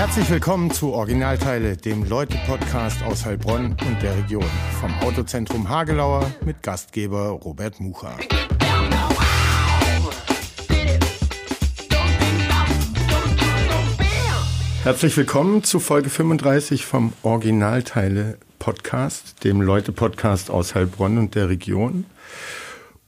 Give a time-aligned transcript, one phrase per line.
[0.00, 4.46] Herzlich willkommen zu Originalteile, dem Leute-Podcast aus Heilbronn und der Region.
[4.80, 8.16] Vom Autozentrum Hagelauer mit Gastgeber Robert Mucha.
[14.84, 22.06] Herzlich willkommen zu Folge 35 vom Originalteile Podcast, dem Leute-Podcast aus Heilbronn und der Region.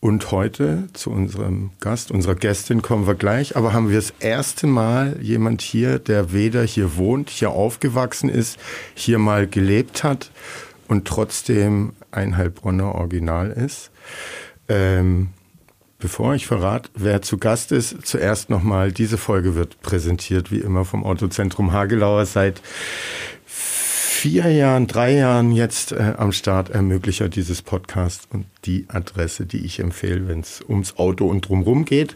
[0.04, 4.66] Und heute zu unserem Gast, unserer Gästin kommen wir gleich, aber haben wir das erste
[4.66, 8.58] Mal jemand hier, der weder hier wohnt, hier aufgewachsen ist,
[8.94, 10.32] hier mal gelebt hat
[10.88, 13.92] und trotzdem ein Heilbronner Original ist.
[14.68, 15.28] Ähm,
[16.00, 20.84] bevor ich verrate, wer zu Gast ist, zuerst nochmal, diese Folge wird präsentiert wie immer
[20.84, 22.60] vom Autozentrum Hagelauer seit
[24.22, 29.66] vier Jahren, drei Jahren jetzt äh, am Start Ermöglicher dieses Podcast und die Adresse, die
[29.66, 32.14] ich empfehle, wenn es ums Auto und drumherum geht.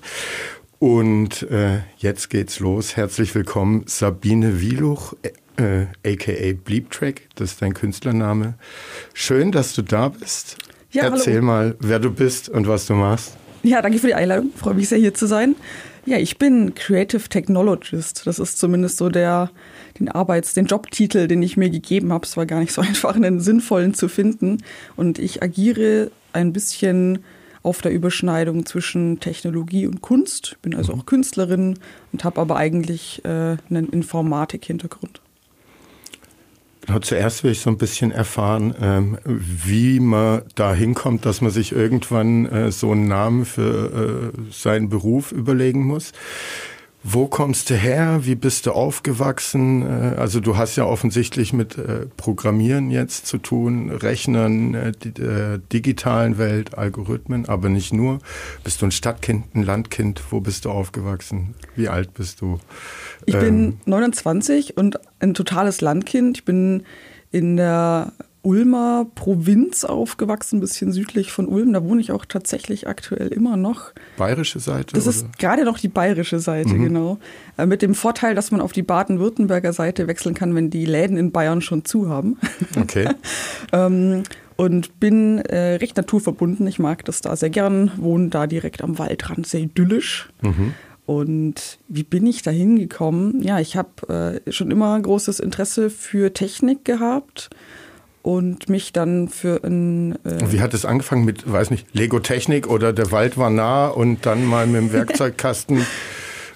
[0.78, 2.96] Und äh, jetzt geht's los.
[2.96, 5.14] Herzlich willkommen, Sabine Wieluch,
[5.56, 8.54] äh, aka Bleeptrack, das ist dein Künstlername.
[9.12, 10.58] Schön, dass du da bist.
[10.92, 11.46] Ja, Erzähl hallo.
[11.46, 13.36] mal, wer du bist und was du machst.
[13.64, 14.52] Ja, danke für die Einladung.
[14.54, 15.56] Freue mich sehr, hier zu sein.
[16.04, 18.28] Ja, ich bin Creative Technologist.
[18.28, 19.50] Das ist zumindest so der
[19.98, 22.26] den Arbeits-, den Jobtitel, den ich mir gegeben habe.
[22.26, 24.58] Es war gar nicht so einfach, einen sinnvollen zu finden.
[24.96, 27.20] Und ich agiere ein bisschen
[27.62, 30.56] auf der Überschneidung zwischen Technologie und Kunst.
[30.62, 31.00] Bin also mhm.
[31.00, 31.78] auch Künstlerin
[32.12, 35.20] und habe aber eigentlich äh, einen Informatik-Hintergrund.
[36.86, 41.50] Genau, zuerst will ich so ein bisschen erfahren, ähm, wie man da hinkommt, dass man
[41.50, 46.12] sich irgendwann äh, so einen Namen für äh, seinen Beruf überlegen muss.
[47.08, 48.22] Wo kommst du her?
[48.22, 49.82] Wie bist du aufgewachsen?
[49.82, 55.58] Äh, also du hast ja offensichtlich mit äh, Programmieren jetzt zu tun, Rechnern, äh, der
[55.58, 58.18] digitalen Welt, Algorithmen, aber nicht nur.
[58.64, 60.20] Bist du ein Stadtkind, ein Landkind?
[60.30, 61.54] Wo bist du aufgewachsen?
[61.76, 62.58] Wie alt bist du?
[63.24, 66.38] Ich bin 29 ähm, und ein totales Landkind.
[66.38, 66.82] Ich bin
[67.30, 68.14] in der
[68.46, 71.72] Ulmer Provinz aufgewachsen, ein bisschen südlich von Ulm.
[71.72, 73.90] Da wohne ich auch tatsächlich aktuell immer noch.
[74.16, 74.94] Bayerische Seite?
[74.94, 75.16] Das oder?
[75.16, 76.84] ist gerade noch die bayerische Seite, mhm.
[76.84, 77.18] genau.
[77.58, 81.16] Äh, mit dem Vorteil, dass man auf die Baden-Württemberger Seite wechseln kann, wenn die Läden
[81.16, 82.38] in Bayern schon zu haben.
[82.80, 83.08] Okay.
[83.72, 84.22] ähm,
[84.56, 86.66] und bin äh, recht naturverbunden.
[86.66, 90.28] Ich mag das da sehr gern, wohne da direkt am Waldrand, sehr idyllisch.
[90.42, 90.74] Mhm.
[91.06, 93.42] Und wie bin ich da hingekommen?
[93.42, 97.50] Ja, ich habe äh, schon immer großes Interesse für Technik gehabt
[98.26, 100.16] und mich dann für ein.
[100.24, 103.86] Äh Wie hat es angefangen mit, weiß nicht, Lego Technik oder der Wald war nah
[103.86, 105.86] und dann mal mit dem Werkzeugkasten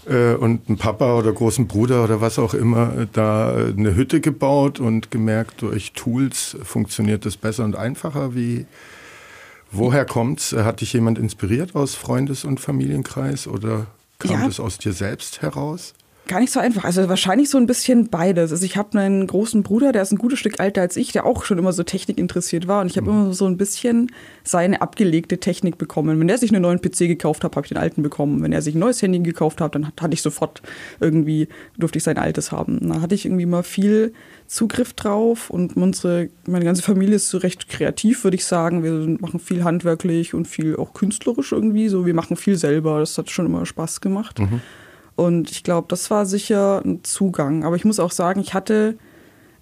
[0.08, 4.20] äh, und ein Papa oder großen Bruder oder was auch immer äh, da eine Hütte
[4.20, 8.34] gebaut und gemerkt, durch Tools funktioniert das besser und einfacher.
[8.34, 8.66] Wie,
[9.70, 10.52] woher kommt's?
[10.52, 13.86] Hat dich jemand inspiriert aus Freundes- und Familienkreis oder
[14.18, 14.46] kam ja.
[14.48, 15.94] das aus dir selbst heraus?
[16.30, 16.84] Gar nicht so einfach.
[16.84, 18.52] Also wahrscheinlich so ein bisschen beides.
[18.52, 21.26] Also ich habe einen großen Bruder, der ist ein gutes Stück älter als ich, der
[21.26, 22.82] auch schon immer so Technik interessiert war.
[22.82, 23.20] Und ich habe mhm.
[23.22, 24.12] immer so ein bisschen
[24.44, 26.20] seine abgelegte Technik bekommen.
[26.20, 28.44] Wenn er sich einen neuen PC gekauft hat, habe ich den alten bekommen.
[28.44, 30.62] Wenn er sich ein neues Handy gekauft hat, dann hatte ich sofort
[31.00, 32.78] irgendwie, durfte ich sein altes haben.
[32.88, 34.12] Da hatte ich irgendwie mal viel
[34.46, 38.84] Zugriff drauf und unsere, meine ganze Familie ist so recht kreativ, würde ich sagen.
[38.84, 41.88] Wir machen viel handwerklich und viel auch künstlerisch irgendwie.
[41.88, 43.00] So, wir machen viel selber.
[43.00, 44.38] Das hat schon immer Spaß gemacht.
[44.38, 44.60] Mhm.
[45.16, 47.64] Und ich glaube, das war sicher ein Zugang.
[47.64, 48.96] Aber ich muss auch sagen, ich hatte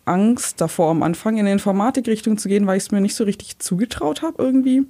[0.08, 3.24] Angst davor, am Anfang in eine Informatikrichtung zu gehen, weil ich es mir nicht so
[3.24, 4.84] richtig zugetraut habe irgendwie.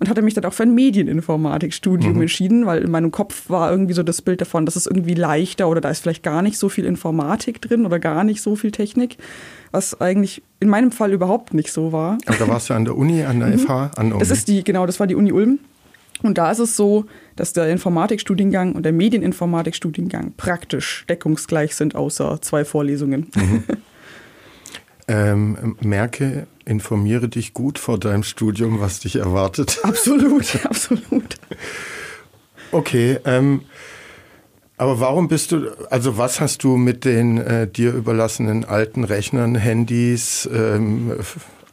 [0.00, 2.22] Und hatte mich dann auch für ein Medieninformatikstudium mhm.
[2.22, 5.68] entschieden, weil in meinem Kopf war irgendwie so das Bild davon, das ist irgendwie leichter
[5.68, 8.72] oder da ist vielleicht gar nicht so viel Informatik drin oder gar nicht so viel
[8.72, 9.16] Technik,
[9.70, 12.18] was eigentlich in meinem Fall überhaupt nicht so war.
[12.26, 13.58] Aber da warst du an der Uni, an der mhm.
[13.60, 14.18] FH, an der Uni.
[14.18, 15.60] Das ist die, genau, das war die Uni Ulm.
[16.22, 17.06] Und da ist es so,
[17.36, 23.30] dass der Informatikstudiengang und der Medieninformatikstudiengang praktisch deckungsgleich sind, außer zwei Vorlesungen.
[23.34, 23.64] Mhm.
[25.08, 29.80] Ähm, merke, informiere dich gut vor deinem Studium, was dich erwartet.
[29.82, 31.36] Absolut, absolut.
[32.70, 33.62] Okay, ähm,
[34.76, 39.54] aber warum bist du, also was hast du mit den äh, dir überlassenen alten Rechnern,
[39.54, 41.12] Handys, ähm,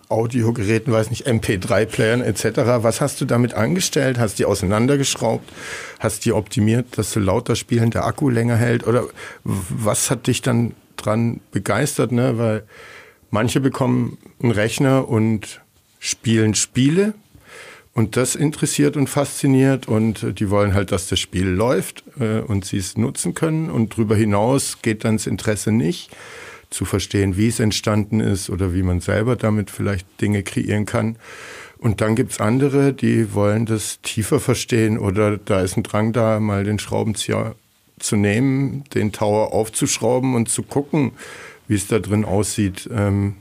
[0.09, 2.43] Audiogeräten, weiß nicht, MP3-Playern etc.
[2.81, 4.17] Was hast du damit angestellt?
[4.17, 5.47] Hast die auseinandergeschraubt?
[5.99, 8.87] Hast die optimiert, dass du lauter spielen, der Akku länger hält?
[8.87, 9.05] Oder
[9.43, 12.11] was hat dich dann dran begeistert?
[12.11, 12.39] Ne?
[12.39, 12.63] Weil
[13.29, 15.61] manche bekommen einen Rechner und
[15.99, 17.13] spielen Spiele.
[17.93, 22.65] Und das interessiert und fasziniert und die wollen halt, dass das Spiel läuft äh, und
[22.65, 23.69] sie es nutzen können.
[23.69, 26.09] Und darüber hinaus geht dann das Interesse nicht
[26.69, 31.17] zu verstehen, wie es entstanden ist oder wie man selber damit vielleicht Dinge kreieren kann.
[31.77, 36.39] Und dann gibt's andere, die wollen das tiefer verstehen oder da ist ein Drang da,
[36.39, 37.55] mal den Schraubenzieher
[37.99, 41.11] zu nehmen, den Tower aufzuschrauben und zu gucken,
[41.67, 42.89] wie es da drin aussieht.
[42.91, 43.35] Ähm,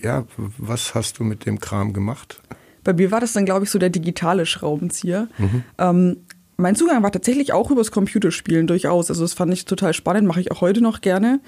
[0.00, 2.40] ja, was hast du mit dem Kram gemacht?
[2.84, 5.28] Bei mir war das dann, glaube ich, so der digitale Schraubenzieher.
[5.38, 5.64] Mhm.
[5.78, 6.16] Ähm,
[6.56, 9.10] mein Zugang war tatsächlich auch übers Computerspielen durchaus.
[9.10, 11.40] Also das fand ich total spannend, mache ich auch heute noch gerne.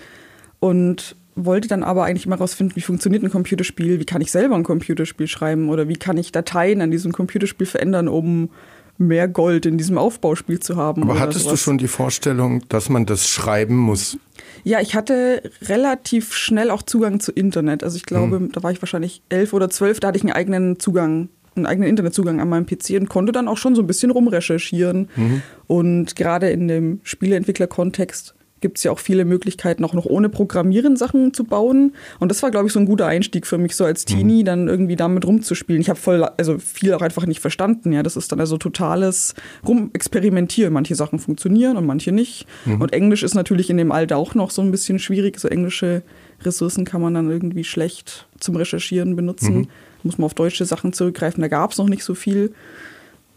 [0.60, 4.56] Und wollte dann aber eigentlich mal rausfinden, wie funktioniert ein Computerspiel, wie kann ich selber
[4.56, 8.50] ein Computerspiel schreiben oder wie kann ich Dateien an diesem Computerspiel verändern, um
[8.98, 11.04] mehr Gold in diesem Aufbauspiel zu haben.
[11.04, 11.60] Aber hattest sowas.
[11.60, 14.18] du schon die Vorstellung, dass man das schreiben muss?
[14.64, 17.84] Ja, ich hatte relativ schnell auch Zugang zu Internet.
[17.84, 18.52] Also ich glaube, hm.
[18.52, 21.88] da war ich wahrscheinlich elf oder zwölf, da hatte ich einen eigenen Zugang, einen eigenen
[21.88, 25.08] Internetzugang an meinem PC und konnte dann auch schon so ein bisschen rumrecherchieren.
[25.14, 25.42] Mhm.
[25.66, 30.96] Und gerade in dem Spieleentwickler-Kontext gibt es ja auch viele Möglichkeiten, auch noch ohne Programmieren
[30.96, 31.94] Sachen zu bauen.
[32.18, 34.46] Und das war, glaube ich, so ein guter Einstieg für mich, so als Teenie, mhm.
[34.46, 35.80] dann irgendwie damit rumzuspielen.
[35.80, 37.92] Ich habe voll, also viel auch einfach nicht verstanden.
[37.92, 39.34] Ja, das ist dann also totales
[39.66, 40.72] Rumexperimentieren.
[40.72, 42.46] Manche Sachen funktionieren und manche nicht.
[42.64, 42.80] Mhm.
[42.80, 45.38] Und Englisch ist natürlich in dem Alter auch noch so ein bisschen schwierig.
[45.38, 46.02] So englische
[46.42, 49.58] Ressourcen kann man dann irgendwie schlecht zum Recherchieren benutzen.
[49.58, 49.68] Mhm.
[50.02, 51.42] Muss man auf deutsche Sachen zurückgreifen.
[51.42, 52.52] Da gab es noch nicht so viel.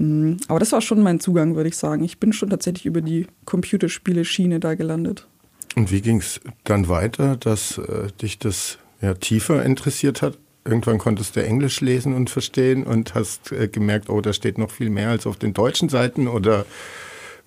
[0.01, 0.38] Mhm.
[0.48, 2.03] Aber das war schon mein Zugang, würde ich sagen.
[2.03, 5.27] Ich bin schon tatsächlich über die Computerspiele-Schiene da gelandet.
[5.75, 10.38] Und wie ging es dann weiter, dass äh, dich das ja, tiefer interessiert hat?
[10.65, 14.71] Irgendwann konntest du Englisch lesen und verstehen und hast äh, gemerkt, oh, da steht noch
[14.71, 16.65] viel mehr als auf den deutschen Seiten oder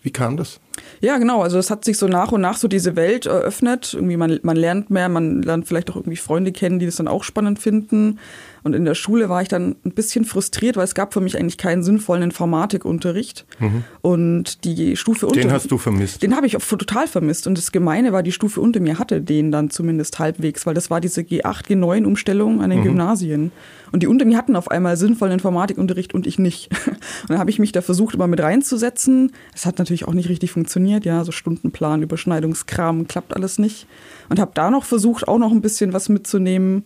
[0.03, 0.61] wie kam das?
[1.01, 1.43] Ja, genau.
[1.43, 3.95] Also es hat sich so nach und nach so diese Welt eröffnet.
[3.95, 7.09] Irgendwie man, man lernt mehr, man lernt vielleicht auch irgendwie Freunde kennen, die das dann
[7.09, 8.19] auch spannend finden.
[8.65, 11.37] Und in der Schule war ich dann ein bisschen frustriert, weil es gab für mich
[11.37, 13.45] eigentlich keinen sinnvollen Informatikunterricht.
[13.61, 13.85] Mhm.
[14.01, 16.23] Und die Stufe unter Den hast du vermisst?
[16.23, 17.47] Den habe ich auch total vermisst.
[17.47, 20.89] Und das Gemeine war, die Stufe unter mir hatte den dann zumindest halbwegs, weil das
[20.89, 22.85] war diese G8, G9-Umstellung an den mhm.
[22.85, 23.53] Gymnasien.
[23.93, 26.71] Und die unter mir hatten auf einmal sinnvollen Informatikunterricht und ich nicht.
[27.23, 29.33] Und dann habe ich mich da versucht, immer mit reinzusetzen.
[29.55, 31.05] Es hat natürlich auch nicht richtig funktioniert.
[31.05, 33.87] Ja, so Stundenplan, Überschneidungskram, klappt alles nicht.
[34.31, 36.85] Und habe da noch versucht, auch noch ein bisschen was mitzunehmen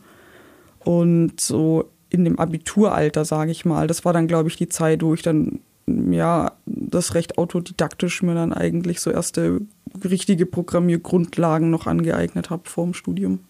[0.80, 5.02] und so in dem Abituralter, sage ich mal, das war dann, glaube ich, die Zeit,
[5.02, 9.60] wo ich dann ja das recht autodidaktisch mir dann eigentlich so erste
[10.04, 13.40] richtige Programmiergrundlagen noch angeeignet habe vor dem Studium.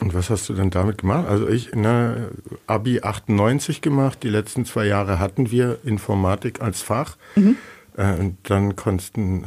[0.00, 1.28] Und was hast du denn damit gemacht?
[1.28, 2.30] Also ich der
[2.66, 7.16] Abi 98 gemacht, die letzten zwei Jahre hatten wir Informatik als Fach.
[7.36, 7.56] Mhm.
[7.96, 9.44] Äh, und dann konntest du äh,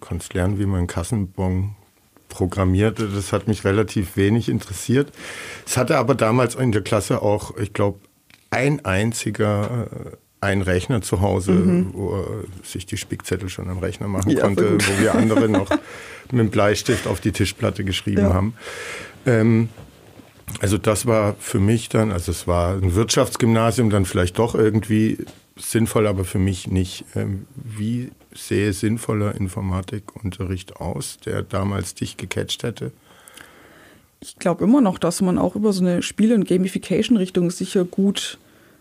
[0.00, 1.76] konntest lernen, wie man Kassenbon
[2.32, 3.08] programmierte.
[3.08, 5.12] Das hat mich relativ wenig interessiert.
[5.66, 8.00] Es hatte aber damals in der Klasse auch, ich glaube,
[8.50, 11.90] ein einziger äh, ein Rechner zu Hause, mhm.
[11.92, 12.26] wo
[12.64, 16.50] sich die Spickzettel schon am Rechner machen ja, konnte, wo wir andere noch mit dem
[16.50, 18.34] Bleistift auf die Tischplatte geschrieben ja.
[18.34, 18.54] haben.
[19.24, 19.68] Ähm,
[20.60, 25.18] also das war für mich dann, also es war ein Wirtschaftsgymnasium, dann vielleicht doch irgendwie
[25.56, 27.04] sinnvoll, aber für mich nicht.
[27.14, 32.92] Ähm, wie sehe sinnvoller Informatikunterricht aus, der damals dich gecatcht hätte?
[34.20, 38.38] Ich glaube immer noch, dass man auch über so eine Spiele- und Gamification-Richtung sicher gut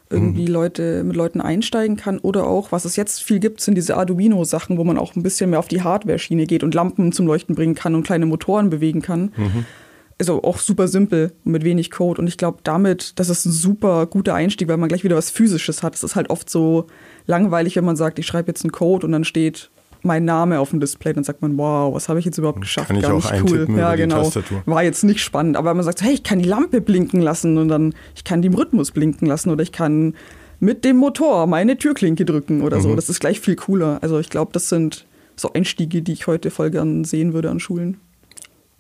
[0.10, 0.54] irgendwie mhm.
[0.54, 4.78] Leute mit Leuten einsteigen kann oder auch, was es jetzt viel gibt, sind diese Arduino-Sachen,
[4.78, 7.76] wo man auch ein bisschen mehr auf die Hardware-Schiene geht und Lampen zum Leuchten bringen
[7.76, 9.32] kann und kleine Motoren bewegen kann.
[9.38, 9.66] Mhm
[10.22, 12.22] also auch super simpel und mit wenig Code.
[12.22, 15.32] Und ich glaube, damit, das ist ein super guter Einstieg, weil man gleich wieder was
[15.32, 15.96] Physisches hat.
[15.96, 16.86] Es ist halt oft so
[17.32, 19.72] langweilig, wenn man sagt, ich schreibe jetzt einen Code und dann steht
[20.04, 22.88] mein Name auf dem Display, dann sagt man, wow, was habe ich jetzt überhaupt geschafft?
[22.88, 23.68] Kann ich Gar auch nicht cool.
[23.78, 24.30] Ja, genau.
[24.66, 27.58] War jetzt nicht spannend, aber wenn man sagt, hey, ich kann die Lampe blinken lassen
[27.58, 30.16] und dann ich kann die im Rhythmus blinken lassen oder ich kann
[30.60, 32.82] mit dem Motor meine Türklinke drücken oder mhm.
[32.82, 32.96] so.
[32.96, 34.00] Das ist gleich viel cooler.
[34.02, 35.06] Also ich glaube, das sind
[35.36, 37.98] so Einstiege, die ich heute voll gern sehen würde an Schulen.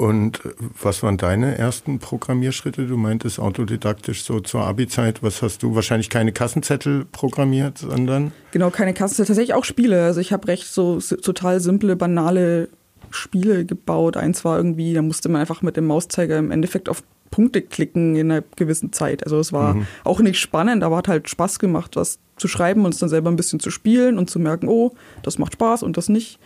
[0.01, 0.41] Und
[0.81, 2.87] was waren deine ersten Programmierschritte?
[2.87, 5.21] Du meintest autodidaktisch so zur Abi-Zeit.
[5.21, 5.75] Was hast du?
[5.75, 8.31] Wahrscheinlich keine Kassenzettel programmiert, sondern?
[8.49, 9.27] Genau, keine Kassenzettel.
[9.27, 10.03] Tatsächlich auch Spiele.
[10.03, 12.69] Also ich habe recht so total simple, banale
[13.11, 14.17] Spiele gebaut.
[14.17, 18.15] Eins war irgendwie, da musste man einfach mit dem Mauszeiger im Endeffekt auf Punkte klicken
[18.15, 19.23] in einer gewissen Zeit.
[19.23, 19.87] Also es war mhm.
[20.03, 23.29] auch nicht spannend, aber hat halt Spaß gemacht, was zu schreiben und es dann selber
[23.29, 26.39] ein bisschen zu spielen und zu merken, oh, das macht Spaß und das nicht.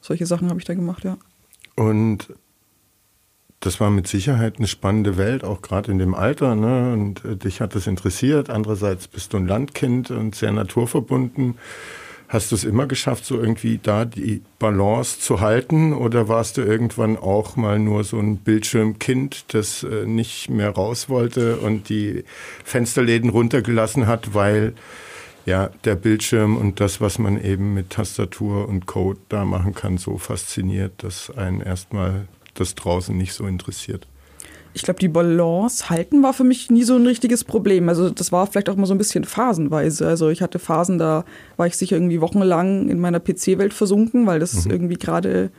[0.00, 1.16] Solche Sachen habe ich da gemacht, ja.
[1.76, 2.28] Und
[3.62, 6.56] das war mit Sicherheit eine spannende Welt, auch gerade in dem Alter.
[6.56, 6.92] Ne?
[6.92, 8.50] Und äh, dich hat das interessiert.
[8.50, 11.54] Andererseits bist du ein Landkind und sehr naturverbunden.
[12.28, 15.92] Hast du es immer geschafft, so irgendwie da die Balance zu halten?
[15.92, 21.08] Oder warst du irgendwann auch mal nur so ein Bildschirmkind, das äh, nicht mehr raus
[21.08, 22.24] wollte und die
[22.64, 24.72] Fensterläden runtergelassen hat, weil
[25.46, 29.98] ja der Bildschirm und das, was man eben mit Tastatur und Code da machen kann,
[29.98, 34.06] so fasziniert, dass einen erstmal das draußen nicht so interessiert.
[34.74, 37.88] ich glaube, die Balance halten war für mich nie so ein richtiges Problem.
[37.88, 40.06] Also das war vielleicht auch mal so ein bisschen phasenweise.
[40.06, 41.24] Also ich hatte Phasen, da
[41.56, 44.70] war ich sicher irgendwie wochenlang in meiner PC-Welt versunken, weil das mhm.
[44.70, 45.50] irgendwie gerade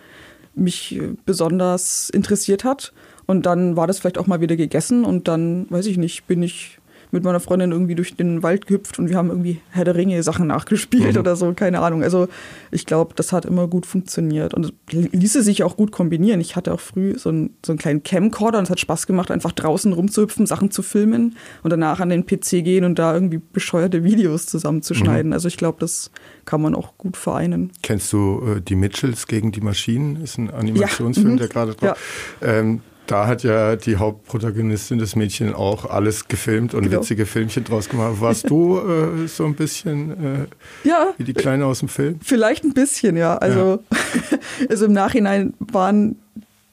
[0.55, 2.93] mich besonders interessiert hat.
[3.25, 6.43] Und dann war das vielleicht auch mal wieder gegessen und dann, weiß ich nicht, bin
[6.43, 6.79] ich
[7.13, 10.21] mit meiner Freundin irgendwie durch den Wald gehüpft und wir haben irgendwie Herr der Ringe
[10.23, 11.19] Sachen nachgespielt mhm.
[11.19, 12.03] oder so, keine Ahnung.
[12.03, 12.27] Also
[12.71, 16.41] ich glaube, das hat immer gut funktioniert und es ließe sich auch gut kombinieren.
[16.41, 19.31] Ich hatte auch früh so einen, so einen kleinen Camcorder und es hat Spaß gemacht,
[19.31, 23.39] einfach draußen rumzuhüpfen, Sachen zu filmen und danach an den PC gehen und da irgendwie
[23.53, 25.27] bescheuerte Videos zusammenzuschneiden.
[25.27, 25.33] Mhm.
[25.33, 26.11] Also ich glaube, das
[26.45, 27.71] kann man auch gut vereinen.
[27.83, 30.21] Kennst du äh, die Mitchells gegen die Maschinen?
[30.21, 31.33] Ist ein Animationsfilm, ja.
[31.33, 31.37] mhm.
[31.37, 32.37] der gerade drauf.
[32.41, 32.47] Ja.
[32.47, 37.01] Ähm, da hat ja die Hauptprotagonistin, das Mädchen, auch alles gefilmt und genau.
[37.01, 38.15] witzige Filmchen draus gemacht.
[38.19, 38.79] Warst du
[39.23, 42.19] äh, so ein bisschen äh, ja, wie die Kleine aus dem Film?
[42.23, 43.37] Vielleicht ein bisschen, ja.
[43.37, 44.37] Also, ja.
[44.69, 46.17] also im Nachhinein waren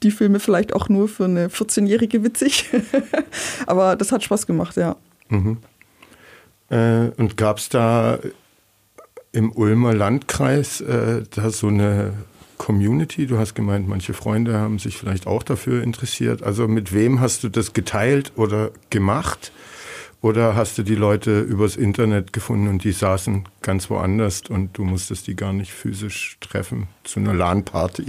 [0.02, 2.70] die Filme vielleicht auch nur für eine 14-Jährige witzig.
[3.66, 4.96] Aber das hat Spaß gemacht, ja.
[5.28, 5.58] Mhm.
[6.70, 8.18] Äh, und gab es da
[9.32, 12.12] im Ulmer Landkreis äh, da so eine
[12.60, 13.26] Community?
[13.26, 16.42] Du hast gemeint, manche Freunde haben sich vielleicht auch dafür interessiert.
[16.42, 19.50] Also mit wem hast du das geteilt oder gemacht?
[20.20, 24.84] Oder hast du die Leute übers Internet gefunden und die saßen ganz woanders und du
[24.84, 28.04] musstest die gar nicht physisch treffen zu einer LAN-Party?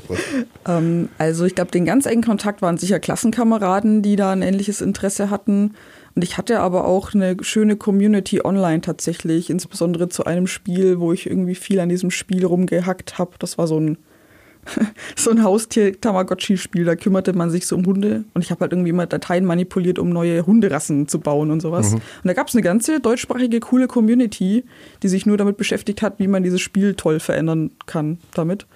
[0.66, 4.80] ähm, also ich glaube, den ganz engen Kontakt waren sicher Klassenkameraden, die da ein ähnliches
[4.80, 5.74] Interesse hatten.
[6.14, 11.12] Und ich hatte aber auch eine schöne Community online tatsächlich, insbesondere zu einem Spiel, wo
[11.12, 13.32] ich irgendwie viel an diesem Spiel rumgehackt habe.
[13.38, 13.98] Das war so ein
[15.16, 18.90] so ein Haustier-Tamagotchi-Spiel, da kümmerte man sich so um Hunde und ich habe halt irgendwie
[18.90, 21.90] immer Dateien manipuliert, um neue Hunderassen zu bauen und sowas.
[21.90, 21.96] Mhm.
[21.96, 24.64] Und da gab es eine ganze deutschsprachige, coole Community,
[25.02, 28.66] die sich nur damit beschäftigt hat, wie man dieses Spiel toll verändern kann damit.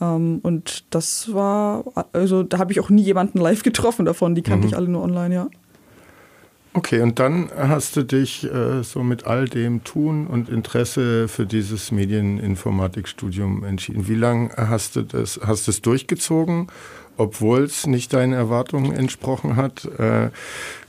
[0.00, 4.42] Ähm, und das war, also da habe ich auch nie jemanden live getroffen davon, die
[4.42, 4.72] kannte mhm.
[4.72, 5.48] ich alle nur online, ja.
[6.74, 11.46] Okay, und dann hast du dich äh, so mit all dem Tun und Interesse für
[11.46, 14.06] dieses Medieninformatikstudium entschieden.
[14.06, 16.68] Wie lange hast du das, hast du es durchgezogen,
[17.16, 19.86] obwohl es nicht deinen Erwartungen entsprochen hat?
[19.98, 20.30] Äh,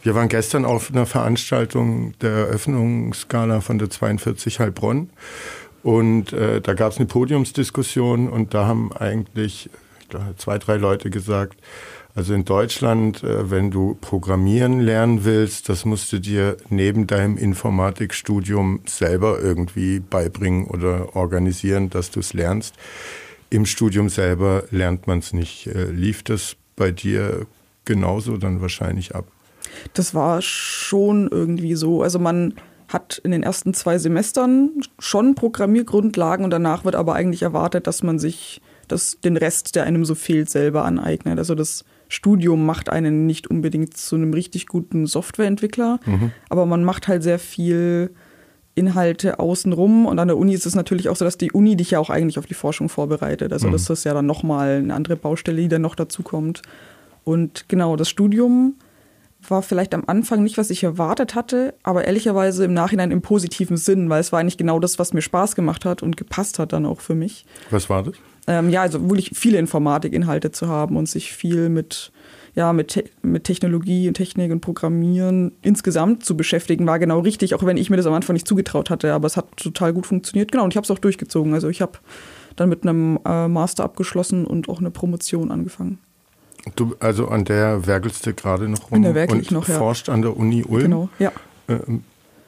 [0.03, 5.09] wir waren gestern auf einer Veranstaltung der Eröffnungsskala von der 42 Heilbronn
[5.81, 9.69] und äh, da gab es eine Podiumsdiskussion und da haben eigentlich
[10.01, 11.57] ich glaube, zwei, drei Leute gesagt,
[12.19, 17.37] also in Deutschland, äh, wenn du programmieren lernen willst, das musst du dir neben deinem
[17.37, 22.75] Informatikstudium selber irgendwie beibringen oder organisieren, dass du es lernst.
[23.49, 25.67] Im Studium selber lernt man es nicht.
[25.67, 27.45] Äh, lief das bei dir
[27.85, 29.23] genauso dann wahrscheinlich ab?
[29.93, 32.03] Das war schon irgendwie so.
[32.03, 32.55] Also man
[32.89, 38.03] hat in den ersten zwei Semestern schon Programmiergrundlagen und danach wird aber eigentlich erwartet, dass
[38.03, 38.59] man sich
[38.89, 41.37] das, den Rest, der einem so fehlt, selber aneignet.
[41.37, 46.31] Also das Studium macht einen nicht unbedingt zu einem richtig guten Softwareentwickler, mhm.
[46.49, 48.11] aber man macht halt sehr viel
[48.75, 51.91] Inhalte außenrum und an der Uni ist es natürlich auch so, dass die Uni dich
[51.91, 53.53] ja auch eigentlich auf die Forschung vorbereitet.
[53.53, 53.73] Also mhm.
[53.73, 56.61] das ist ja dann nochmal eine andere Baustelle, die dann noch dazu kommt.
[57.23, 58.75] Und genau, das Studium
[59.47, 63.77] war vielleicht am Anfang nicht, was ich erwartet hatte, aber ehrlicherweise im Nachhinein im positiven
[63.77, 66.73] Sinn, weil es war eigentlich genau das, was mir Spaß gemacht hat und gepasst hat
[66.73, 67.45] dann auch für mich.
[67.69, 68.15] Was war das?
[68.49, 72.11] Ähm, ja, also wirklich viele Informatikinhalte zu haben und sich viel mit,
[72.55, 77.53] ja, mit, Te mit Technologie und Technik und Programmieren insgesamt zu beschäftigen, war genau richtig,
[77.53, 80.07] auch wenn ich mir das am Anfang nicht zugetraut hatte, aber es hat total gut
[80.07, 80.51] funktioniert.
[80.51, 81.53] Genau, und ich habe es auch durchgezogen.
[81.53, 81.99] Also ich habe
[82.55, 85.99] dann mit einem äh, Master abgeschlossen und auch eine Promotion angefangen.
[86.75, 89.77] Du, also an der werkelst du gerade noch rum an der werkel und noch, ja.
[89.77, 90.83] forscht an der Uni Ulm.
[90.83, 91.31] Genau, ja.
[91.67, 92.03] Ähm,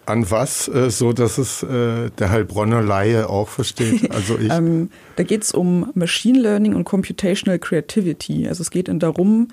[0.05, 4.10] an was, äh, so dass es äh, der Heilbronner Laie auch versteht?
[4.12, 4.51] Also ich.
[4.51, 8.48] ähm, da geht es um Machine Learning und Computational Creativity.
[8.48, 9.48] Also es geht darum,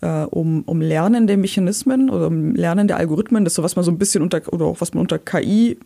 [0.00, 3.44] äh, um, um lernende Mechanismen oder um lernende Algorithmen.
[3.44, 5.78] Das ist so, was man so ein bisschen unter, oder auch was man unter KI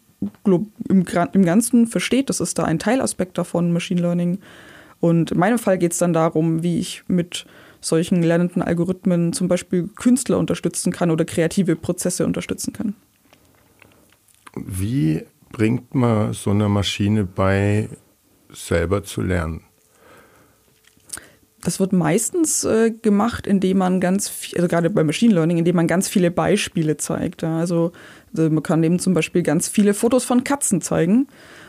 [0.44, 2.28] im, im Ganzen versteht.
[2.28, 4.38] Das ist da ein Teilaspekt davon, Machine Learning.
[5.00, 7.46] Und in meinem Fall geht es dann darum, wie ich mit
[7.80, 12.94] solchen lernenden Algorithmen zum Beispiel Künstler unterstützen kann oder kreative Prozesse unterstützen kann.
[14.54, 17.88] Wie bringt man so einer Maschine bei,
[18.50, 19.62] selber zu lernen?
[21.62, 25.76] Das wird meistens äh, gemacht, indem man ganz, viel, also gerade bei Machine Learning, indem
[25.76, 27.42] man ganz viele Beispiele zeigt.
[27.42, 27.58] Ja.
[27.58, 27.92] Also,
[28.34, 31.26] also, man kann eben zum Beispiel ganz viele Fotos von Katzen zeigen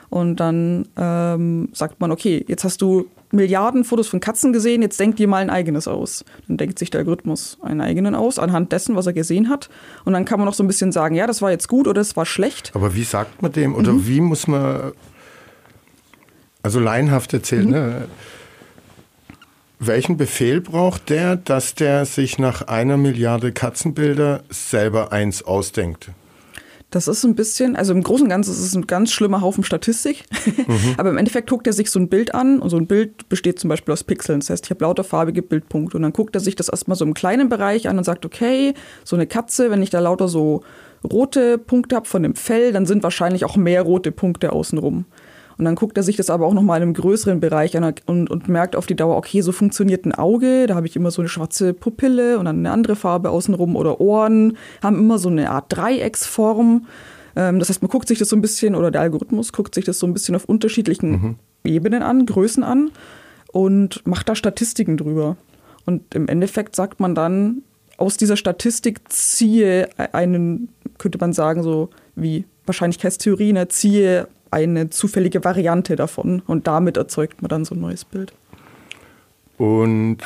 [0.09, 4.99] und dann ähm, sagt man, okay, jetzt hast du Milliarden Fotos von Katzen gesehen, jetzt
[4.99, 6.25] denk dir mal ein eigenes aus.
[6.47, 9.69] Dann denkt sich der Algorithmus einen eigenen aus, anhand dessen, was er gesehen hat.
[10.03, 12.01] Und dann kann man noch so ein bisschen sagen, ja, das war jetzt gut oder
[12.01, 12.71] das war schlecht.
[12.73, 14.07] Aber wie sagt man dem oder mhm.
[14.07, 14.93] wie muss man,
[16.63, 17.71] also laienhaft erzählen, mhm.
[17.71, 18.07] ne?
[19.79, 26.11] welchen Befehl braucht der, dass der sich nach einer Milliarde Katzenbilder selber eins ausdenkt?
[26.91, 29.63] Das ist ein bisschen, also im Großen und Ganzen ist es ein ganz schlimmer Haufen
[29.63, 30.25] Statistik.
[30.69, 30.95] Mhm.
[30.97, 33.59] Aber im Endeffekt guckt er sich so ein Bild an und so ein Bild besteht
[33.59, 34.39] zum Beispiel aus Pixeln.
[34.39, 37.05] Das heißt, ich habe lauter farbige Bildpunkte und dann guckt er sich das erstmal so
[37.05, 40.61] im kleinen Bereich an und sagt, okay, so eine Katze, wenn ich da lauter so
[41.03, 45.05] rote Punkte habe von dem Fell, dann sind wahrscheinlich auch mehr rote Punkte außenrum.
[45.59, 48.29] Und dann guckt er sich das aber auch nochmal in einem größeren Bereich an und,
[48.29, 51.21] und merkt auf die Dauer, okay, so funktioniert ein Auge, da habe ich immer so
[51.21, 55.51] eine schwarze Pupille und dann eine andere Farbe außenrum oder Ohren haben immer so eine
[55.51, 56.87] Art Dreiecksform.
[57.35, 59.83] Ähm, das heißt, man guckt sich das so ein bisschen, oder der Algorithmus guckt sich
[59.83, 61.35] das so ein bisschen auf unterschiedlichen mhm.
[61.65, 62.91] Ebenen an, Größen an
[63.51, 65.35] und macht da Statistiken drüber.
[65.85, 67.63] Und im Endeffekt sagt man dann,
[67.97, 75.43] aus dieser Statistik ziehe einen, könnte man sagen, so wie Wahrscheinlichkeitstheorien, ne, ziehe eine zufällige
[75.43, 78.33] Variante davon und damit erzeugt man dann so ein neues Bild.
[79.57, 80.17] Und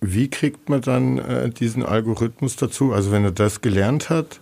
[0.00, 2.92] wie kriegt man dann äh, diesen Algorithmus dazu?
[2.92, 4.40] Also wenn er das gelernt hat,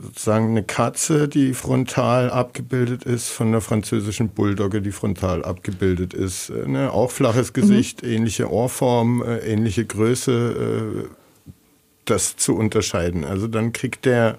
[0.00, 6.50] sozusagen eine Katze, die frontal abgebildet ist, von einer französischen Bulldogge, die frontal abgebildet ist.
[6.50, 6.92] Äh, ne?
[6.92, 8.10] Auch flaches Gesicht, mhm.
[8.10, 11.08] ähnliche Ohrform, äh, ähnliche Größe, äh,
[12.04, 13.24] das zu unterscheiden.
[13.24, 14.38] Also dann kriegt der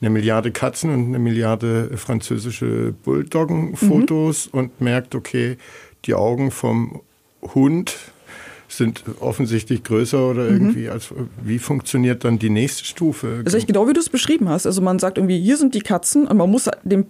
[0.00, 4.58] eine Milliarde Katzen und eine Milliarde französische Bulldoggen-Fotos mhm.
[4.58, 5.58] und merkt, okay,
[6.06, 7.02] die Augen vom
[7.42, 7.96] Hund
[8.68, 10.50] sind offensichtlich größer oder mhm.
[10.50, 13.42] irgendwie als wie funktioniert dann die nächste Stufe?
[13.44, 14.66] Also ich genau wie du es beschrieben hast.
[14.66, 17.06] Also man sagt irgendwie, hier sind die Katzen und man muss dem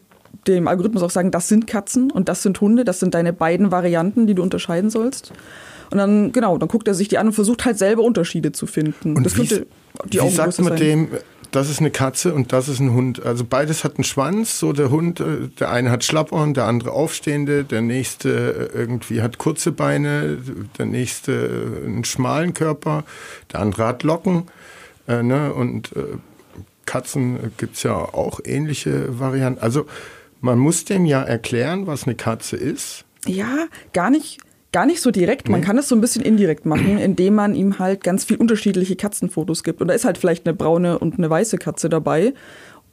[0.47, 3.71] dem Algorithmus auch sagen, das sind Katzen und das sind Hunde, das sind deine beiden
[3.71, 5.33] Varianten, die du unterscheiden sollst.
[5.91, 8.67] Und dann, genau, dann guckt er sich die an und versucht halt selber Unterschiede zu
[8.67, 9.17] finden.
[9.17, 9.67] Und das wie, könnte
[10.07, 11.09] die wie sagt man dem,
[11.51, 13.25] das ist eine Katze und das ist ein Hund.
[13.25, 14.59] Also beides hat einen Schwanz.
[14.59, 19.23] So der Hund, äh, der eine hat Schlappohren, der andere aufstehende, der nächste äh, irgendwie
[19.23, 20.39] hat kurze Beine,
[20.79, 23.05] der nächste äh, einen schmalen Körper,
[23.53, 24.45] der andere hat Locken.
[25.09, 25.53] Äh, ne?
[25.53, 26.19] Und äh,
[26.87, 29.61] Katzen gibt es ja auch ähnliche Varianten.
[29.61, 29.87] Also
[30.41, 33.05] man muss dem ja erklären, was eine Katze ist.
[33.27, 34.41] Ja, gar nicht
[34.73, 35.49] Gar nicht so direkt.
[35.49, 38.97] Man kann es so ein bisschen indirekt machen, indem man ihm halt ganz viel unterschiedliche
[38.97, 39.81] Katzenfotos gibt.
[39.81, 42.35] Und da ist halt vielleicht eine braune und eine weiße Katze dabei.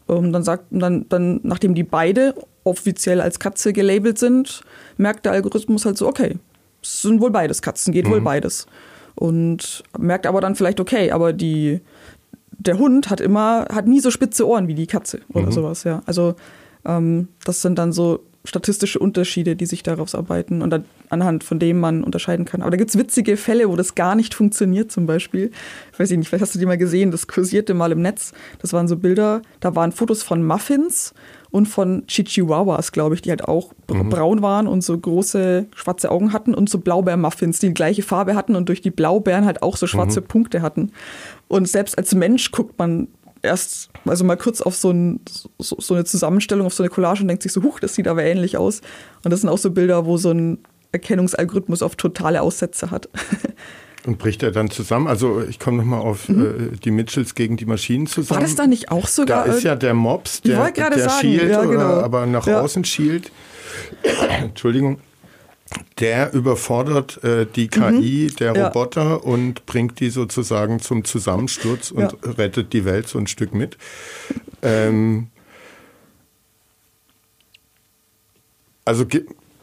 [0.08, 4.62] Und dann sagt, dann, dann, nachdem die beide offiziell als Katze gelabelt sind,
[4.98, 6.38] merkt der Algorithmus halt so, okay,
[6.82, 8.12] es sind wohl beides Katzen, geht mhm.
[8.12, 8.68] wohl beides.
[9.16, 11.82] Und merkt aber dann vielleicht, okay, aber die,
[12.52, 15.52] der Hund hat immer, hat nie so spitze Ohren wie die Katze oder mhm.
[15.52, 16.02] sowas, ja.
[16.06, 16.36] Also
[16.86, 21.80] ähm, das sind dann so statistische Unterschiede, die sich daraus arbeiten und anhand von dem
[21.80, 22.62] man unterscheiden kann.
[22.62, 25.52] Aber da gibt es witzige Fälle, wo das gar nicht funktioniert, zum Beispiel.
[25.92, 28.32] Ich weiß nicht, vielleicht hast du die mal gesehen, das kursierte mal im Netz.
[28.60, 31.14] Das waren so Bilder, da waren Fotos von Muffins
[31.50, 34.10] und von Chihuahuas, glaube ich, die halt auch mhm.
[34.10, 38.36] braun waren und so große schwarze Augen hatten und so Blaubeermuffins, die die gleiche Farbe
[38.36, 40.26] hatten und durch die Blaubeeren halt auch so schwarze mhm.
[40.26, 40.92] Punkte hatten.
[41.50, 43.10] Und selbst als Mensch guckt man
[43.42, 45.20] erst also mal kurz auf so, ein,
[45.60, 48.08] so, so, eine Zusammenstellung, auf so eine Collage und denkt sich so, huch, das sieht
[48.08, 48.82] aber ähnlich aus.
[49.24, 50.60] Und das sind auch so Bilder, wo so ein
[50.92, 53.10] Erkennungsalgorithmus auf totale Aussätze hat.
[54.06, 55.08] Und bricht er dann zusammen?
[55.08, 56.72] Also ich komme nochmal auf mhm.
[56.74, 58.40] äh, die Mitchells gegen die Maschinen zusammen.
[58.40, 59.46] War das da nicht auch sogar?
[59.46, 62.00] Da ist ja der Mops, der, der sagen, schielt, ja, genau.
[62.00, 62.62] aber nach ja.
[62.62, 63.34] außen schielt.
[64.42, 65.02] Entschuldigung
[66.00, 68.36] der überfordert äh, die KI mhm.
[68.36, 69.14] der Roboter ja.
[69.16, 72.32] und bringt die sozusagen zum Zusammensturz und ja.
[72.32, 73.78] rettet die Welt so ein Stück mit.
[74.62, 75.28] Ähm,
[78.86, 79.06] also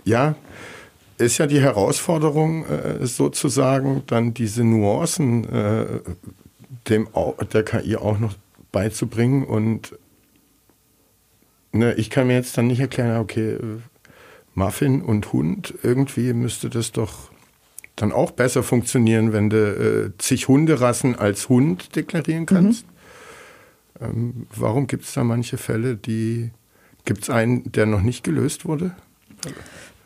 [0.05, 0.35] ja,
[1.17, 5.87] ist ja die Herausforderung äh, sozusagen dann diese Nuancen äh,
[6.89, 7.09] dem
[7.53, 8.35] der KI auch noch
[8.73, 9.97] beizubringen und
[11.73, 13.59] ne, ich kann mir jetzt dann nicht erklären, okay,
[14.55, 17.31] Muffin und Hund, irgendwie müsste das doch
[17.97, 22.87] dann auch besser funktionieren, wenn du äh, zig Hunderassen als Hund deklarieren kannst.
[24.01, 24.07] Mhm.
[24.07, 26.51] Ähm, warum gibt es da manche Fälle, die.
[27.05, 28.93] Gibt es einen, der noch nicht gelöst wurde?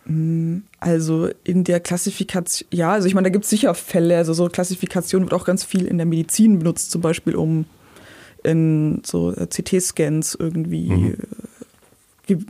[0.04, 4.32] Mm, also in der Klassifikation, ja, also ich meine, da gibt es sicher Fälle, also
[4.32, 7.66] so Klassifikation wird auch ganz viel in der Medizin benutzt, zum Beispiel um
[8.42, 11.16] in so äh, CT-Scans irgendwie mhm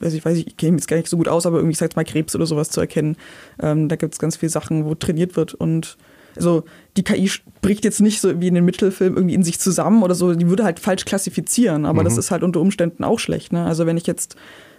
[0.01, 1.79] also ich weiß, ich kenne mich jetzt gar nicht so gut aus, aber irgendwie, ich
[1.79, 3.17] sag jetzt mal, Krebs oder sowas zu erkennen.
[3.61, 5.97] Ähm, da gibt es ganz viele Sachen, wo trainiert wird und
[6.37, 6.65] also
[6.97, 10.15] die KI spricht jetzt nicht so wie in den Mittelfilmen irgendwie in sich zusammen oder
[10.15, 12.05] so, die würde halt falsch klassifizieren, aber mhm.
[12.05, 13.53] das ist halt unter Umständen auch schlecht.
[13.53, 13.65] Ne?
[13.65, 14.37] Also wenn ich jetzt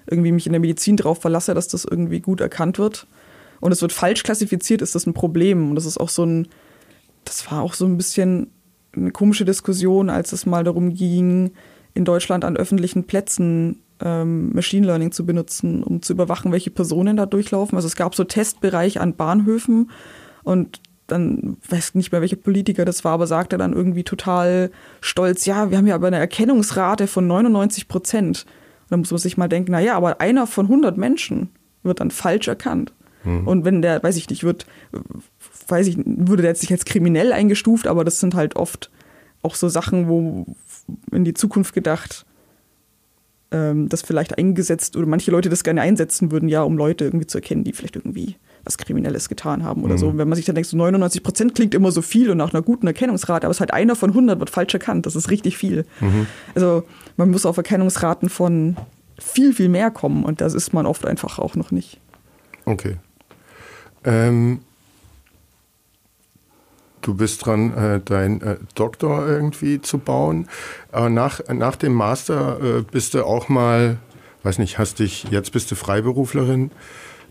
[0.08, 3.08] irgendwie mich in der Medizin darauf verlasse, dass das irgendwie gut erkannt wird
[3.60, 5.70] und es wird falsch klassifiziert, ist das ein Problem.
[5.70, 6.48] Und das ist auch so ein,
[7.26, 8.48] das war auch so ein bisschen
[8.96, 11.52] eine komische Diskussion, als es mal darum ging,
[11.94, 17.18] in Deutschland an öffentlichen Plätzen ähm, Machine Learning zu benutzen, um zu überwachen, welche Personen
[17.18, 17.76] da durchlaufen.
[17.76, 19.92] Also es gab so Testbereich an Bahnhöfen
[20.44, 25.46] und dann weiß nicht mehr, welcher Politiker das war, aber sagte dann irgendwie total stolz,
[25.46, 28.46] ja, wir haben ja aber eine Erkennungsrate von 99 Prozent.
[28.84, 31.50] Und dann muss man sich mal denken, na ja, aber einer von 100 Menschen
[31.84, 32.94] wird dann falsch erkannt.
[33.24, 33.48] Mhm.
[33.48, 34.66] Und wenn der, weiß ich nicht, wird,
[35.68, 38.92] weiß ich, würde der jetzt nicht als kriminell eingestuft, aber das sind halt oft
[39.42, 40.46] auch so Sachen, wo
[41.12, 42.26] in die Zukunft gedacht,
[43.52, 47.28] ähm, das vielleicht eingesetzt oder manche Leute das gerne einsetzen würden, ja, um Leute irgendwie
[47.28, 49.98] zu erkennen, die vielleicht irgendwie was Kriminelles getan haben oder mhm.
[49.98, 50.08] so.
[50.10, 52.54] Und wenn man sich dann denkt, so 99 Prozent klingt immer so viel und nach
[52.54, 55.06] einer guten Erkennungsrate, aber es ist halt einer von 100 wird falsch erkannt.
[55.06, 55.86] Das ist richtig viel.
[56.00, 56.28] Mhm.
[56.56, 56.84] Also
[57.18, 58.78] man muss auf Erkennungsraten von
[59.18, 62.00] viel, viel mehr kommen und das ist man oft einfach auch noch nicht.
[62.66, 62.98] Okay.
[64.04, 64.60] Ähm,
[67.02, 70.48] du bist dran, äh, dein äh, Doktor irgendwie zu bauen.
[70.92, 73.98] Aber nach, nach dem Master äh, bist du auch mal,
[74.44, 76.72] weiß nicht, hast dich, jetzt bist du Freiberuflerin,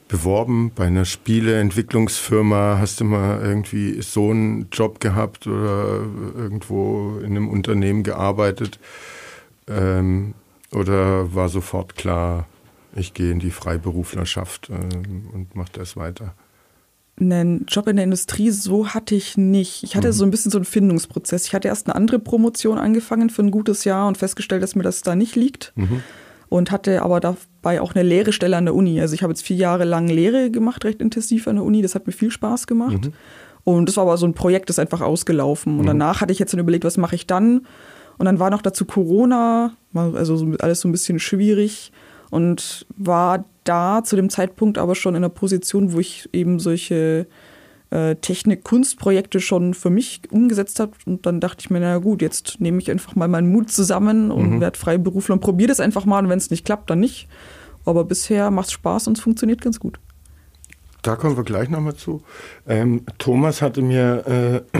[0.08, 2.78] beworben bei einer Spieleentwicklungsfirma?
[2.80, 6.00] Hast du mal irgendwie so einen Job gehabt oder
[6.36, 8.78] irgendwo in einem Unternehmen gearbeitet?
[9.68, 10.34] Ähm,
[10.72, 12.46] oder war sofort klar,
[12.94, 16.34] ich gehe in die Freiberuflerschaft ähm, und mache das weiter?
[17.20, 19.82] Einen Job in der Industrie so hatte ich nicht.
[19.82, 20.12] Ich hatte mhm.
[20.12, 21.46] so ein bisschen so einen Findungsprozess.
[21.46, 24.82] Ich hatte erst eine andere Promotion angefangen für ein gutes Jahr und festgestellt, dass mir
[24.82, 25.72] das da nicht liegt.
[25.76, 26.02] Mhm
[26.48, 29.00] und hatte aber dabei auch eine Lehrestelle an der Uni.
[29.00, 31.82] Also ich habe jetzt vier Jahre lang Lehre gemacht, recht intensiv an der Uni.
[31.82, 33.06] Das hat mir viel Spaß gemacht.
[33.06, 33.12] Mhm.
[33.64, 35.78] Und das war aber so ein Projekt, das ist einfach ausgelaufen.
[35.78, 37.66] Und danach hatte ich jetzt dann überlegt, was mache ich dann?
[38.16, 41.92] Und dann war noch dazu Corona, also alles so ein bisschen schwierig
[42.30, 47.26] und war da zu dem Zeitpunkt aber schon in einer Position, wo ich eben solche
[47.90, 50.92] äh, Technik-Kunstprojekte schon für mich umgesetzt habe.
[51.06, 54.30] Und dann dachte ich mir, na gut, jetzt nehme ich einfach mal meinen Mut zusammen
[54.30, 54.60] und mhm.
[54.60, 56.24] werde Freiberufler und probiere das einfach mal.
[56.24, 57.28] Und wenn es nicht klappt, dann nicht.
[57.84, 59.98] Aber bisher macht es Spaß und es funktioniert ganz gut.
[61.02, 62.22] Da kommen wir gleich nochmal zu.
[62.66, 64.78] Ähm, Thomas hatte mir äh,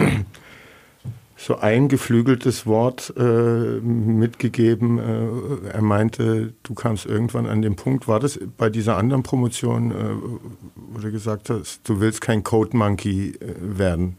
[1.40, 4.98] so ein geflügeltes Wort äh, mitgegeben.
[4.98, 9.92] Äh, er meinte, du kamst irgendwann an den Punkt, war das bei dieser anderen Promotion,
[9.92, 9.94] äh,
[10.74, 14.16] wo du gesagt hast, du willst kein Code Monkey äh, werden.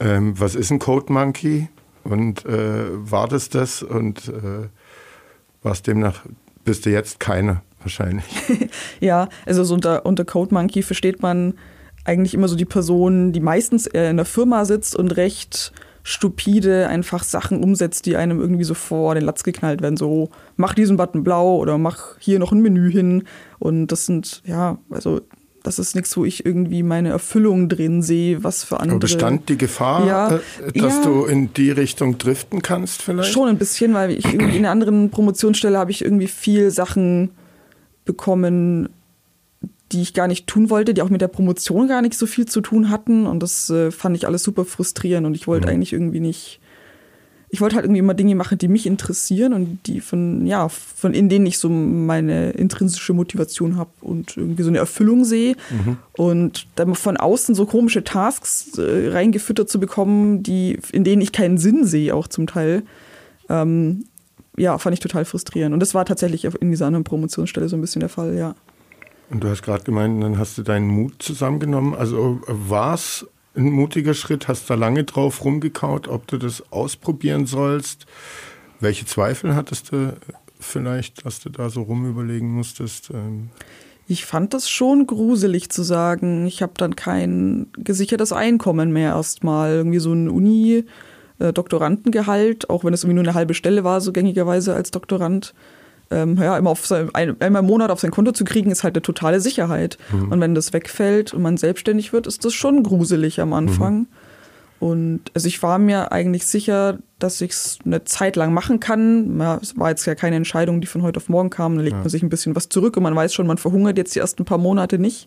[0.00, 1.68] Ähm, was ist ein Code Monkey?
[2.02, 3.84] Und äh, war das das?
[3.84, 4.68] Und äh,
[5.62, 6.24] warst demnach,
[6.64, 8.24] bist du jetzt keiner wahrscheinlich?
[9.00, 11.54] ja, also so unter, unter Code Monkey versteht man
[12.04, 15.72] eigentlich immer so die Person, die meistens in der Firma sitzt und recht
[16.04, 19.96] stupide einfach Sachen umsetzt, die einem irgendwie so vor den Latz geknallt werden.
[19.96, 23.24] So, mach diesen Button blau oder mach hier noch ein Menü hin.
[23.58, 25.22] Und das sind, ja, also
[25.62, 28.96] das ist nichts, wo ich irgendwie meine Erfüllung drin sehe, was für andere.
[28.96, 33.32] Aber bestand die Gefahr, ja, äh, dass ja, du in die Richtung driften kannst vielleicht?
[33.32, 37.30] Schon ein bisschen, weil ich in einer anderen Promotionsstelle habe ich irgendwie viel Sachen
[38.04, 38.90] bekommen,
[39.92, 42.46] die ich gar nicht tun wollte, die auch mit der Promotion gar nicht so viel
[42.46, 43.26] zu tun hatten.
[43.26, 45.26] Und das äh, fand ich alles super frustrierend.
[45.26, 45.74] Und ich wollte mhm.
[45.74, 46.60] eigentlich irgendwie nicht.
[47.50, 51.14] Ich wollte halt irgendwie immer Dinge machen, die mich interessieren und die von, ja, von
[51.14, 55.54] in denen ich so meine intrinsische Motivation habe und irgendwie so eine Erfüllung sehe.
[55.70, 55.98] Mhm.
[56.16, 61.30] Und dann von außen so komische Tasks äh, reingefüttert zu bekommen, die, in denen ich
[61.30, 62.82] keinen Sinn sehe, auch zum Teil.
[63.48, 64.06] Ähm,
[64.56, 65.74] ja, fand ich total frustrierend.
[65.74, 68.56] Und das war tatsächlich in dieser anderen Promotionsstelle so ein bisschen der Fall, ja.
[69.30, 71.94] Und du hast gerade gemeint, dann hast du deinen Mut zusammengenommen.
[71.94, 74.48] Also war es ein mutiger Schritt?
[74.48, 78.06] Hast da lange drauf rumgekaut, ob du das ausprobieren sollst?
[78.80, 80.16] Welche Zweifel hattest du
[80.60, 83.10] vielleicht, dass du da so rumüberlegen musstest?
[83.12, 83.50] Ähm
[84.06, 89.72] ich fand das schon gruselig zu sagen, ich habe dann kein gesichertes Einkommen mehr erstmal.
[89.72, 90.84] Irgendwie so ein Uni-
[91.38, 95.54] äh, auch wenn es irgendwie nur eine halbe Stelle war, so gängigerweise als Doktorand
[96.10, 98.84] ähm, ja, immer auf sein, ein, einmal im Monat auf sein Konto zu kriegen, ist
[98.84, 99.98] halt eine totale Sicherheit.
[100.12, 100.32] Mhm.
[100.32, 103.98] Und wenn das wegfällt und man selbstständig wird, ist das schon gruselig am Anfang.
[103.98, 104.06] Mhm.
[104.80, 109.40] Und also ich war mir eigentlich sicher, dass ich es eine Zeit lang machen kann.
[109.40, 111.76] Ja, es war jetzt ja keine Entscheidung, die von heute auf morgen kam.
[111.76, 112.00] Da legt ja.
[112.00, 114.44] man sich ein bisschen was zurück und man weiß schon, man verhungert jetzt die ersten
[114.44, 115.26] paar Monate nicht.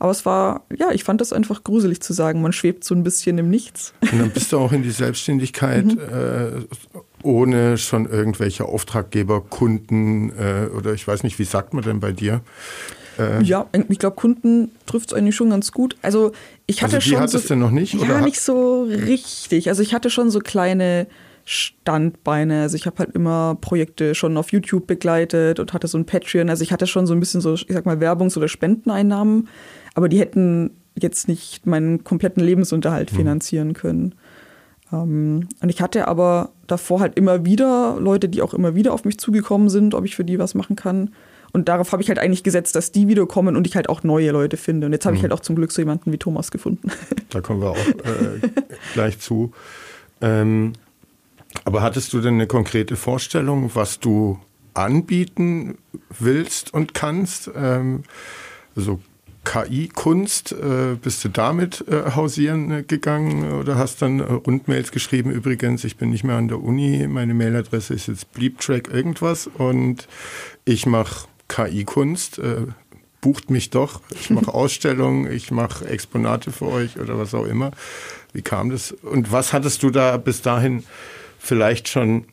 [0.00, 2.42] Aber es war, ja, ich fand das einfach gruselig zu sagen.
[2.42, 3.94] Man schwebt so ein bisschen im Nichts.
[4.00, 5.98] Und dann bist du auch in die Selbstständigkeit mhm.
[5.98, 12.00] äh, ohne schon irgendwelche Auftraggeber, Kunden äh, oder ich weiß nicht, wie sagt man denn
[12.00, 12.40] bei dir?
[13.18, 15.96] Äh, ja, ich glaube, Kunden trifft es eigentlich schon ganz gut.
[16.02, 16.32] Also
[16.66, 17.20] ich hatte also die schon.
[17.20, 17.94] hattest so, du noch nicht?
[17.94, 18.20] Ja, oder?
[18.20, 19.68] nicht so richtig.
[19.68, 21.06] Also ich hatte schon so kleine
[21.44, 22.62] Standbeine.
[22.62, 26.50] Also ich habe halt immer Projekte schon auf YouTube begleitet und hatte so ein Patreon.
[26.50, 29.48] Also ich hatte schon so ein bisschen so, ich sag mal, Werbungs- oder Spendeneinnahmen,
[29.94, 33.16] aber die hätten jetzt nicht meinen kompletten Lebensunterhalt mhm.
[33.16, 34.14] finanzieren können.
[34.92, 39.04] Ähm, und ich hatte aber davor halt immer wieder Leute, die auch immer wieder auf
[39.04, 41.10] mich zugekommen sind, ob ich für die was machen kann.
[41.52, 44.30] Und darauf habe ich halt eigentlich gesetzt, dass die wiederkommen und ich halt auch neue
[44.30, 44.86] Leute finde.
[44.86, 45.18] Und jetzt habe mhm.
[45.18, 46.90] ich halt auch zum Glück so jemanden wie Thomas gefunden.
[47.30, 48.40] Da kommen wir auch äh,
[48.94, 49.52] gleich zu.
[50.22, 50.72] Ähm,
[51.64, 54.38] aber hattest du denn eine konkrete Vorstellung, was du
[54.72, 55.76] anbieten
[56.18, 57.50] willst und kannst?
[57.54, 58.04] Ähm,
[58.74, 59.00] also
[59.48, 65.30] KI-Kunst, äh, bist du damit äh, hausieren äh, gegangen oder hast dann äh, Rundmails geschrieben?
[65.30, 70.06] Übrigens, ich bin nicht mehr an der Uni, meine Mailadresse ist jetzt Bleeptrack irgendwas und
[70.66, 72.38] ich mache KI-Kunst.
[72.40, 72.66] Äh,
[73.22, 77.70] bucht mich doch, ich mache Ausstellungen, ich mache Exponate für euch oder was auch immer.
[78.34, 78.92] Wie kam das?
[78.92, 80.84] Und was hattest du da bis dahin
[81.38, 82.26] vielleicht schon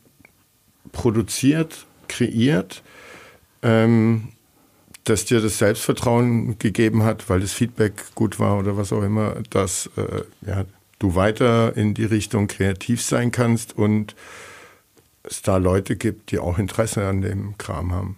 [0.91, 2.83] produziert, kreiert?
[3.63, 4.34] Ähm,
[5.05, 9.35] dass dir das Selbstvertrauen gegeben hat, weil das Feedback gut war oder was auch immer,
[9.49, 10.65] dass äh, ja,
[10.99, 14.15] du weiter in die Richtung kreativ sein kannst und
[15.23, 18.17] es da Leute gibt, die auch Interesse an dem Kram haben?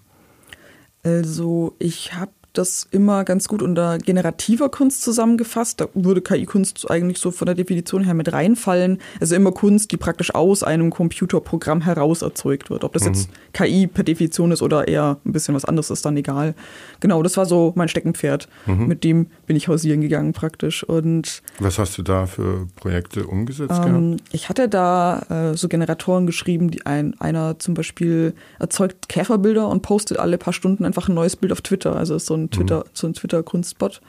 [1.03, 5.81] Also ich habe das immer ganz gut unter generativer Kunst zusammengefasst.
[5.81, 8.99] Da würde KI-Kunst eigentlich so von der Definition her mit reinfallen.
[9.19, 12.83] Also immer Kunst, die praktisch aus einem Computerprogramm heraus erzeugt wird.
[12.83, 13.09] Ob das mhm.
[13.09, 16.55] jetzt KI per Definition ist oder eher ein bisschen was anderes, ist dann egal.
[16.99, 18.47] Genau, das war so mein Steckenpferd.
[18.65, 18.87] Mhm.
[18.87, 20.83] Mit dem bin ich hausieren gegangen praktisch.
[20.83, 26.25] Und was hast du da für Projekte umgesetzt ähm, Ich hatte da äh, so Generatoren
[26.25, 31.15] geschrieben, die ein, einer zum Beispiel erzeugt Käferbilder und postet alle paar Stunden einfach ein
[31.15, 31.95] neues Bild auf Twitter.
[31.95, 32.89] Also ist so ein Twitter, mhm.
[32.93, 34.01] so ein Twitter-Kunstbot.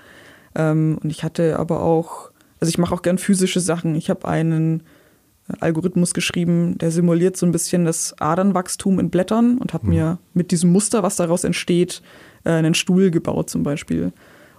[0.54, 3.94] Ähm, und ich hatte aber auch, also ich mache auch gern physische Sachen.
[3.94, 4.82] Ich habe einen
[5.48, 9.92] äh, Algorithmus geschrieben, der simuliert so ein bisschen das Adernwachstum in Blättern und habe mhm.
[9.92, 12.02] mir mit diesem Muster, was daraus entsteht,
[12.44, 14.12] äh, einen Stuhl gebaut zum Beispiel.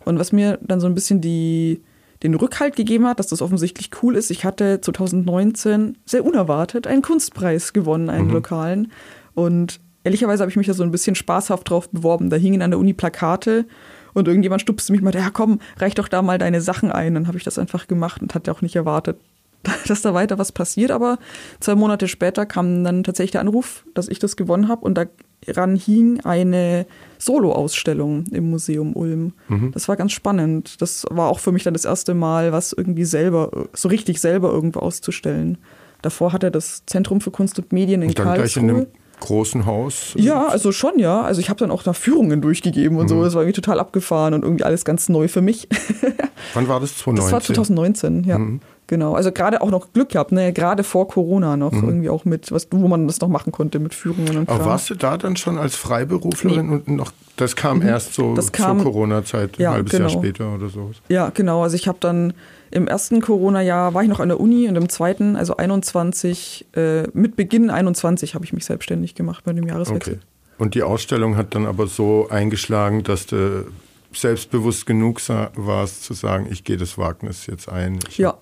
[0.05, 1.81] Und was mir dann so ein bisschen die,
[2.23, 7.01] den Rückhalt gegeben hat, dass das offensichtlich cool ist, ich hatte 2019 sehr unerwartet einen
[7.01, 8.33] Kunstpreis gewonnen, einen mhm.
[8.33, 8.91] lokalen.
[9.35, 12.29] Und ehrlicherweise habe ich mich da so ein bisschen spaßhaft drauf beworben.
[12.29, 13.65] Da hingen an der Uni Plakate
[14.13, 17.13] und irgendjemand stupste mich mal, ja komm, reich doch da mal deine Sachen ein.
[17.13, 19.17] Dann habe ich das einfach gemacht und hatte auch nicht erwartet,
[19.87, 20.91] dass da weiter was passiert.
[20.91, 21.19] Aber
[21.59, 24.99] zwei Monate später kam dann tatsächlich der Anruf, dass ich das gewonnen habe und
[25.45, 26.85] daran hing eine
[27.17, 29.33] Solo-Ausstellung im Museum Ulm.
[29.47, 29.71] Mhm.
[29.71, 30.81] Das war ganz spannend.
[30.81, 34.51] Das war auch für mich dann das erste Mal, was irgendwie selber, so richtig selber
[34.51, 35.57] irgendwo auszustellen.
[36.01, 38.63] Davor hat er das Zentrum für Kunst und Medien in und dann Karlsruhe.
[38.63, 38.87] Gleich in
[39.19, 40.13] großen Haus?
[40.15, 41.21] Ja, also schon, ja.
[41.21, 43.09] Also ich habe dann auch da Führungen durchgegeben und mhm.
[43.09, 43.23] so.
[43.23, 45.67] Das war irgendwie total abgefahren und irgendwie alles ganz neu für mich.
[46.53, 46.97] Wann war das?
[46.97, 47.15] 2019?
[47.15, 48.37] Das war 2019, ja.
[48.37, 48.61] Mhm.
[48.89, 49.13] Genau.
[49.13, 50.51] Also gerade auch noch Glück gehabt, ne?
[50.51, 51.87] Gerade vor Corona noch mhm.
[51.87, 54.89] irgendwie auch mit, was, wo man das noch machen konnte mit Führungen und Aber warst
[54.89, 56.73] du da dann schon als Freiberuflerin nee.
[56.73, 57.87] und noch, das kam mhm.
[57.87, 60.09] erst so kam, zur Corona-Zeit, ja, ein halbes genau.
[60.09, 60.89] Jahr später oder so?
[61.07, 61.61] Ja, genau.
[61.61, 62.33] Also ich habe dann
[62.71, 67.03] im ersten Corona-Jahr war ich noch an der Uni und im zweiten, also 21, äh,
[67.13, 70.15] mit Beginn 21 habe ich mich selbstständig gemacht bei dem Jahreswechsel.
[70.15, 70.23] Okay.
[70.59, 73.71] Und die Ausstellung hat dann aber so eingeschlagen, dass du
[74.11, 75.21] selbstbewusst genug
[75.55, 77.99] warst zu sagen, ich gehe das Wagnis jetzt ein.
[78.09, 78.37] Ich ja,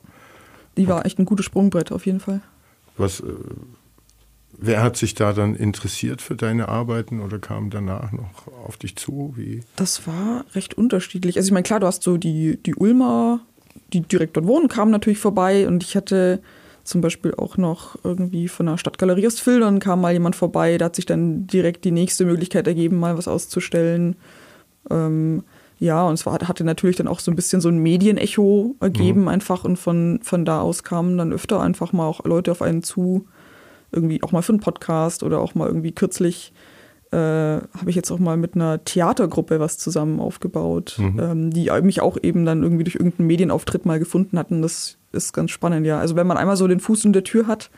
[0.77, 2.41] die war echt ein gutes Sprungbrett auf jeden Fall.
[2.97, 3.25] Was, äh,
[4.57, 8.95] wer hat sich da dann interessiert für deine Arbeiten oder kam danach noch auf dich
[8.95, 9.33] zu?
[9.35, 9.61] Wie?
[9.75, 11.37] Das war recht unterschiedlich.
[11.37, 13.41] Also ich meine, klar, du hast so die, die Ulmer
[13.93, 16.41] die direkt dort wohnen, kamen natürlich vorbei und ich hatte
[16.83, 20.85] zum Beispiel auch noch irgendwie von der Stadtgalerie aus Filtern kam mal jemand vorbei, da
[20.85, 24.15] hat sich dann direkt die nächste Möglichkeit ergeben, mal was auszustellen.
[24.89, 25.43] Ähm,
[25.79, 29.23] ja, und es war, hatte natürlich dann auch so ein bisschen so ein Medienecho ergeben
[29.23, 29.27] mhm.
[29.27, 32.83] einfach und von, von da aus kamen dann öfter einfach mal auch Leute auf einen
[32.83, 33.27] zu,
[33.91, 36.53] irgendwie auch mal für einen Podcast oder auch mal irgendwie kürzlich
[37.11, 41.19] äh, habe ich jetzt auch mal mit einer Theatergruppe was zusammen aufgebaut, mhm.
[41.19, 44.61] ähm, die mich auch eben dann irgendwie durch irgendeinen Medienauftritt mal gefunden hatten.
[44.61, 45.99] Das ist ganz spannend, ja.
[45.99, 47.69] Also wenn man einmal so den Fuß in der Tür hat,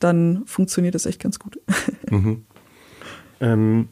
[0.00, 1.58] dann funktioniert das echt ganz gut.
[2.10, 2.44] Mhm.
[3.40, 3.88] Ähm,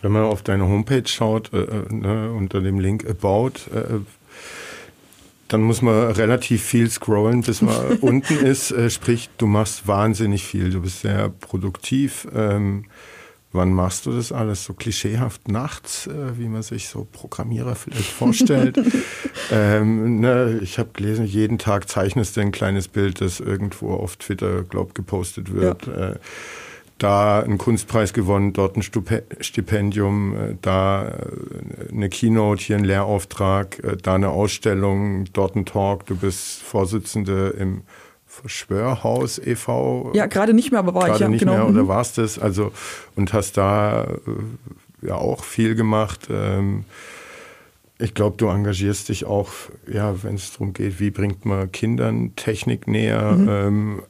[0.00, 3.98] wenn man auf deine Homepage schaut, äh, äh, ne, unter dem Link About, äh,
[5.48, 8.70] dann muss man relativ viel scrollen, bis man unten ist.
[8.70, 10.70] Äh, sprich, du machst wahnsinnig viel.
[10.70, 12.28] Du bist sehr produktiv.
[12.34, 12.84] Ähm,
[13.54, 18.10] Wann machst du das alles so klischeehaft nachts, äh, wie man sich so Programmierer vielleicht
[18.10, 18.76] vorstellt?
[19.52, 24.16] ähm, ne, ich habe gelesen, jeden Tag zeichnest du ein kleines Bild, das irgendwo auf
[24.16, 25.86] Twitter, glaub, gepostet wird.
[25.86, 26.10] Ja.
[26.10, 26.14] Äh,
[26.98, 33.78] da einen Kunstpreis gewonnen, dort ein Stipendium, äh, da äh, eine Keynote, hier ein Lehrauftrag,
[33.84, 36.06] äh, da eine Ausstellung, dort ein Talk.
[36.06, 37.82] Du bist Vorsitzende im
[38.40, 40.12] Verschwörhaus e.V.
[40.14, 41.52] Ja, gerade nicht mehr, aber war ich ja nicht genau.
[41.52, 41.88] mehr oder mhm.
[41.88, 42.38] warst es?
[42.38, 42.72] Also
[43.16, 46.28] und hast da äh, ja auch viel gemacht.
[46.30, 46.84] Ähm,
[47.98, 49.50] Ich glaube, du engagierst dich auch,
[49.86, 53.32] ja, wenn es darum geht, wie bringt man Kindern Technik näher.
[53.32, 53.48] Mhm.
[53.48, 54.02] Ähm,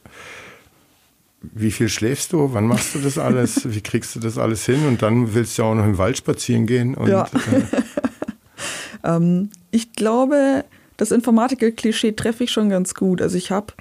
[1.53, 2.51] wie viel schläfst du?
[2.53, 3.69] Wann machst du das alles?
[3.73, 4.87] wie kriegst du das alles hin?
[4.87, 6.95] Und dann willst du ja auch noch im Wald spazieren gehen.
[6.95, 7.25] Und, ja.
[7.25, 7.61] Äh,
[9.15, 10.65] ähm, ich glaube,
[10.97, 13.21] das Informatiker-Klischee treffe ich schon ganz gut.
[13.21, 13.73] Also ich habe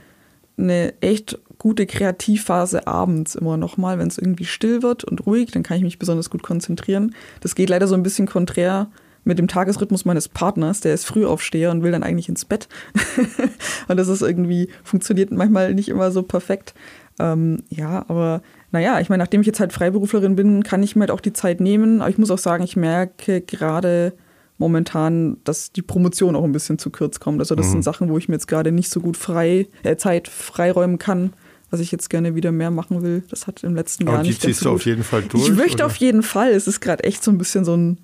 [0.57, 5.51] eine echt gute Kreativphase abends immer noch mal, wenn es irgendwie still wird und ruhig,
[5.51, 7.14] dann kann ich mich besonders gut konzentrieren.
[7.40, 8.88] Das geht leider so ein bisschen konträr
[9.25, 12.69] mit dem Tagesrhythmus meines Partners, der ist Frühaufsteher und will dann eigentlich ins Bett.
[13.88, 16.75] und das ist irgendwie, funktioniert manchmal nicht immer so perfekt.
[17.19, 21.03] Ähm, ja, aber naja, ich meine, nachdem ich jetzt halt Freiberuflerin bin, kann ich mir
[21.03, 22.01] halt auch die Zeit nehmen.
[22.01, 24.12] Aber ich muss auch sagen, ich merke gerade
[24.59, 27.40] momentan, dass die Promotion auch ein bisschen zu kurz kommt.
[27.40, 27.73] Also das mhm.
[27.73, 31.33] sind Sachen, wo ich mir jetzt gerade nicht so gut frei, äh, Zeit freiräumen kann
[31.75, 33.25] was ich jetzt gerne wieder mehr machen will.
[33.31, 34.43] Das hat im letzten Jahr Aber nicht.
[34.43, 35.49] Die ziehst du auf jeden Fall durch?
[35.49, 35.87] Ich möchte oder?
[35.87, 36.51] auf jeden Fall.
[36.51, 37.99] Es ist gerade echt so ein bisschen so ein,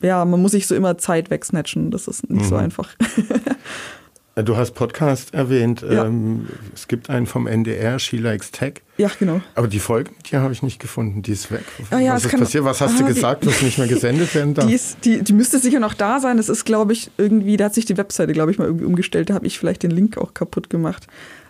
[0.00, 1.90] ja, man muss sich so immer Zeit wegsnatchen.
[1.90, 2.48] Das ist nicht mhm.
[2.48, 2.94] so einfach.
[4.44, 5.84] Du hast Podcast erwähnt.
[5.88, 6.04] Ja.
[6.04, 8.74] Ähm, es gibt einen vom NDR, She Likes Tech.
[8.96, 9.40] Ja, genau.
[9.54, 11.22] Aber die Folge mit dir habe ich nicht gefunden.
[11.22, 11.64] Die ist weg.
[11.90, 12.64] Ah, ja, was ist passiert?
[12.64, 14.66] Was hast ah, du gesagt, die, was nicht mehr gesendet werden darf?
[14.68, 16.36] Die, ist, die, die müsste sicher noch da sein.
[16.36, 19.30] Das ist, glaube ich, irgendwie, da hat sich die Webseite, glaube ich, mal irgendwie umgestellt.
[19.30, 21.06] Da habe ich vielleicht den Link auch kaputt gemacht.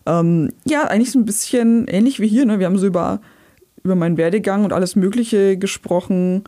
[0.07, 2.47] Ähm, ja, eigentlich so ein bisschen ähnlich wie hier.
[2.47, 2.59] Ne?
[2.59, 3.21] Wir haben so über,
[3.83, 6.45] über meinen Werdegang und alles Mögliche gesprochen.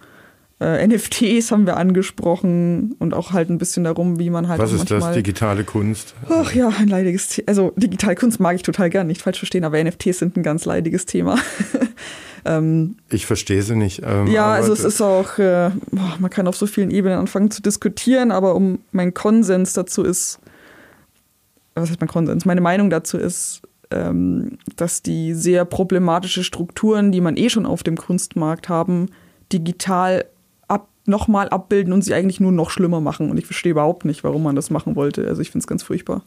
[0.61, 4.61] Äh, NFTs haben wir angesprochen und auch halt ein bisschen darum, wie man halt.
[4.61, 6.15] Was ist das, digitale Kunst?
[6.29, 7.49] Ach ja, ein leidiges Thema.
[7.49, 10.67] Also, digitale Kunst mag ich total gern, nicht falsch verstehen, aber NFTs sind ein ganz
[10.67, 11.39] leidiges Thema.
[12.45, 14.03] ähm, ich verstehe sie nicht.
[14.05, 15.71] Ähm, ja, also es ist auch, äh,
[16.19, 20.41] man kann auf so vielen Ebenen anfangen zu diskutieren, aber um mein Konsens dazu ist,
[21.75, 22.45] was heißt mein Konsens?
[22.45, 27.83] Meine Meinung dazu ist, ähm, dass die sehr problematische Strukturen, die man eh schon auf
[27.83, 29.09] dem Kunstmarkt haben,
[29.53, 30.27] digital
[31.11, 33.31] nochmal abbilden und sie eigentlich nur noch schlimmer machen.
[33.31, 35.27] Und ich verstehe überhaupt nicht, warum man das machen wollte.
[35.29, 36.23] Also ich finde es ganz furchtbar.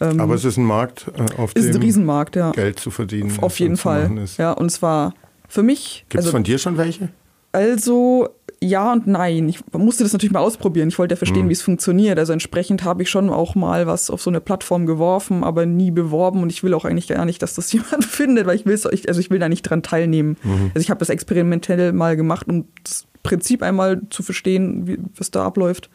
[0.00, 2.52] Ähm, Aber es ist ein Markt, äh, auf ist dem ein Riesenmarkt, ja.
[2.52, 3.32] Geld zu verdienen.
[3.40, 4.10] Auf, jeden Fall.
[4.36, 5.14] Ja, und zwar
[5.48, 6.04] für mich.
[6.08, 7.08] Gibt es also, von dir schon welche?
[7.52, 8.28] Also
[8.60, 9.48] ja und nein.
[9.48, 10.88] Ich musste das natürlich mal ausprobieren.
[10.88, 11.48] Ich wollte ja verstehen, mhm.
[11.48, 12.18] wie es funktioniert.
[12.18, 15.90] Also entsprechend habe ich schon auch mal was auf so eine Plattform geworfen, aber nie
[15.90, 16.42] beworben.
[16.42, 19.20] Und ich will auch eigentlich gar nicht, dass das jemand findet, weil ich will also
[19.20, 20.36] ich will da nicht dran teilnehmen.
[20.42, 20.70] Mhm.
[20.74, 25.30] Also ich habe das experimentell mal gemacht, um das Prinzip einmal zu verstehen, wie was
[25.30, 25.90] da abläuft.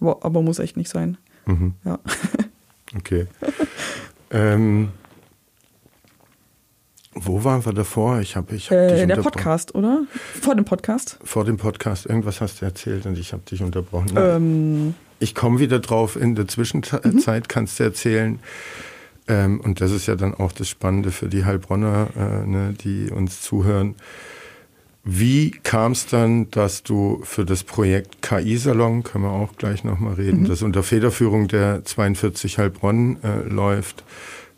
[0.00, 1.16] Aber, aber muss echt nicht sein.
[1.46, 1.74] Mhm.
[1.84, 1.98] Ja.
[2.96, 3.28] Okay.
[4.32, 4.88] ähm,
[7.22, 8.20] wo waren wir davor?
[8.20, 10.02] Ich habe ich hab äh, Der Podcast, oder?
[10.40, 11.18] Vor dem Podcast?
[11.22, 12.06] Vor dem Podcast.
[12.06, 14.12] Irgendwas hast du erzählt und ich habe dich unterbrochen.
[14.16, 14.94] Ähm.
[15.18, 16.16] Ich komme wieder drauf.
[16.16, 17.48] In der Zwischenzeit mhm.
[17.48, 18.38] kannst du erzählen.
[19.28, 23.10] Ähm, und das ist ja dann auch das Spannende für die Heilbronner, äh, ne, die
[23.10, 23.96] uns zuhören.
[25.04, 30.14] Wie kam es dann, dass du für das Projekt KI-Salon, können wir auch gleich nochmal
[30.14, 30.48] reden, mhm.
[30.48, 34.04] das unter Federführung der 42 Heilbronn äh, läuft,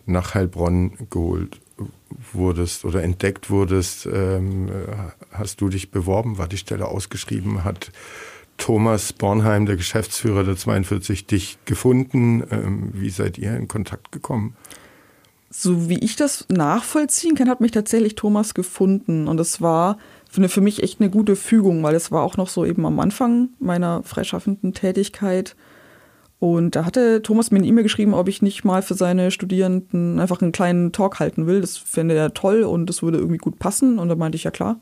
[0.07, 1.62] nach Heilbronn geholt
[2.33, 4.71] wurdest oder entdeckt wurdest, ähm,
[5.31, 7.91] hast du dich beworben, war die Stelle ausgeschrieben, hat
[8.59, 12.45] Thomas Bornheim, der Geschäftsführer der 42, dich gefunden.
[12.51, 14.55] Ähm, wie seid ihr in Kontakt gekommen?
[15.51, 19.27] So wie ich das nachvollziehen kann, hat mich tatsächlich Thomas gefunden.
[19.29, 19.99] Und es war
[20.31, 23.51] für mich echt eine gute Fügung, weil es war auch noch so eben am Anfang
[23.59, 25.57] meiner freischaffenden Tätigkeit.
[26.43, 30.19] Und da hatte Thomas mir eine E-Mail geschrieben, ob ich nicht mal für seine Studierenden
[30.19, 31.61] einfach einen kleinen Talk halten will.
[31.61, 34.01] Das fände er toll und das würde irgendwie gut passen.
[34.01, 34.81] Und da meinte ich, ja klar,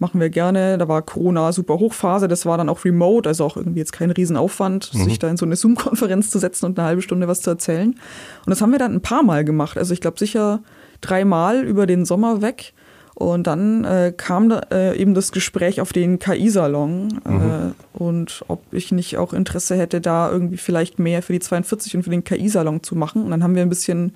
[0.00, 0.76] machen wir gerne.
[0.76, 4.10] Da war Corona super Hochphase, das war dann auch remote, also auch irgendwie jetzt kein
[4.10, 5.04] Riesenaufwand, mhm.
[5.04, 7.90] sich da in so eine Zoom-Konferenz zu setzen und eine halbe Stunde was zu erzählen.
[7.90, 9.78] Und das haben wir dann ein paar Mal gemacht.
[9.78, 10.64] Also ich glaube sicher
[11.00, 12.74] dreimal über den Sommer weg.
[13.18, 17.74] Und dann äh, kam da, äh, eben das Gespräch auf den KI-Salon äh, mhm.
[17.92, 22.04] und ob ich nicht auch Interesse hätte, da irgendwie vielleicht mehr für die 42 und
[22.04, 23.24] für den KI-Salon zu machen.
[23.24, 24.12] Und dann haben wir ein bisschen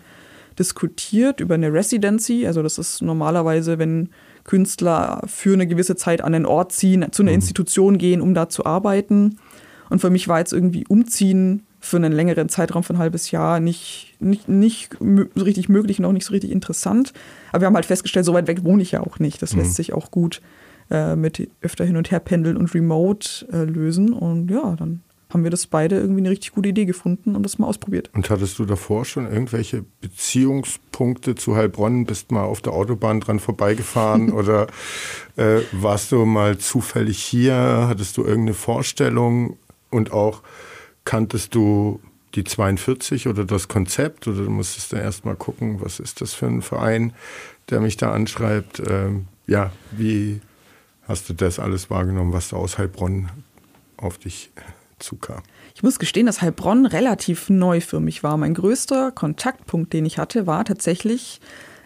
[0.57, 2.47] diskutiert über eine Residency.
[2.47, 4.11] Also das ist normalerweise, wenn
[4.45, 7.38] Künstler für eine gewisse Zeit an einen Ort ziehen, zu einer mhm.
[7.38, 9.41] Institution gehen, um da zu arbeiten.
[9.91, 13.59] Und für mich war jetzt irgendwie umziehen für einen längeren Zeitraum von ein halbes Jahr
[13.59, 17.12] nicht, nicht, nicht so richtig möglich und auch nicht so richtig interessant.
[17.51, 19.42] Aber wir haben halt festgestellt, so weit weg wohne ich ja auch nicht.
[19.42, 19.61] Das mhm.
[19.61, 20.40] lässt sich auch gut
[20.90, 24.12] äh, mit öfter hin und her pendeln und remote äh, lösen.
[24.12, 27.59] Und ja, dann haben wir das beide irgendwie eine richtig gute Idee gefunden und das
[27.59, 28.11] mal ausprobiert.
[28.14, 32.07] Und hattest du davor schon irgendwelche Beziehungspunkte zu Heilbronn?
[32.07, 34.68] Bist mal auf der Autobahn dran vorbeigefahren oder
[35.37, 37.87] äh, warst du mal zufällig hier?
[37.89, 39.57] Hattest du irgendeine Vorstellung
[39.91, 40.43] und auch
[41.05, 42.00] kanntest du
[42.34, 46.46] die 42 oder das Konzept oder du musstest da erstmal gucken, was ist das für
[46.46, 47.12] ein Verein,
[47.70, 48.82] der mich da anschreibt.
[48.86, 50.40] Ähm, ja, wie
[51.07, 53.28] hast du das alles wahrgenommen, was da aus Heilbronn
[53.96, 54.50] auf dich
[54.98, 55.42] dazu kam?
[55.74, 58.36] Ich muss gestehen, dass Heilbronn relativ neu für mich war.
[58.36, 61.40] Mein größter Kontaktpunkt, den ich hatte, war tatsächlich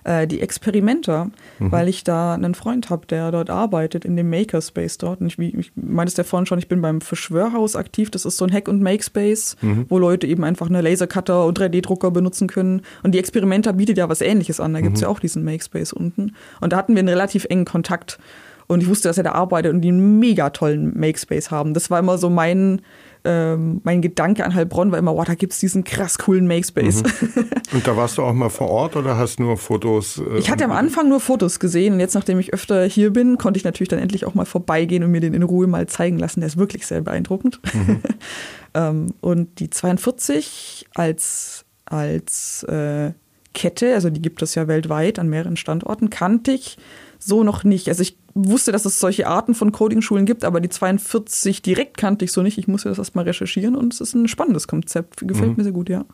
[0.06, 1.72] äh, die Experimenter, mhm.
[1.72, 5.20] weil ich da einen Freund habe, der dort arbeitet, in dem Makerspace dort.
[5.20, 8.10] Und ich, wie, ich meintest ja vorhin schon, ich bin beim Verschwörhaus aktiv.
[8.10, 9.86] Das ist so ein Hack- und Makespace, mhm.
[9.88, 12.82] wo Leute eben einfach eine Lasercutter und 3D-Drucker benutzen können.
[13.02, 14.74] Und die Experimenter bietet ja was ähnliches an.
[14.74, 15.06] Da gibt es mhm.
[15.06, 16.34] ja auch diesen Makespace unten.
[16.60, 18.18] Und da hatten wir einen relativ engen Kontakt.
[18.66, 21.74] Und ich wusste, dass er da arbeitet und die einen mega tollen Makespace haben.
[21.74, 22.82] Das war immer so mein
[23.26, 27.02] ähm, mein Gedanke an Heilbronn war immer, wow, da gibt es diesen krass coolen Makespace.
[27.02, 27.44] Mhm.
[27.72, 30.18] Und da warst du auch mal vor Ort oder hast nur Fotos?
[30.18, 33.36] Äh, ich hatte am Anfang nur Fotos gesehen und jetzt, nachdem ich öfter hier bin,
[33.36, 36.18] konnte ich natürlich dann endlich auch mal vorbeigehen und mir den in Ruhe mal zeigen
[36.18, 36.40] lassen.
[36.40, 37.60] Der ist wirklich sehr beeindruckend.
[37.74, 38.00] Mhm.
[38.74, 43.10] ähm, und die 42 als, als äh,
[43.54, 46.76] Kette, also die gibt es ja weltweit an mehreren Standorten, kannte ich
[47.18, 47.88] so noch nicht.
[47.88, 52.24] Also ich wusste, dass es solche Arten von Coding-Schulen gibt, aber die 42 direkt kannte
[52.24, 52.58] ich so nicht.
[52.58, 55.26] Ich musste das erstmal recherchieren und es ist ein spannendes Konzept.
[55.26, 55.56] Gefällt mhm.
[55.56, 56.04] mir sehr gut, ja.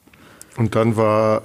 [0.56, 1.42] Und dann war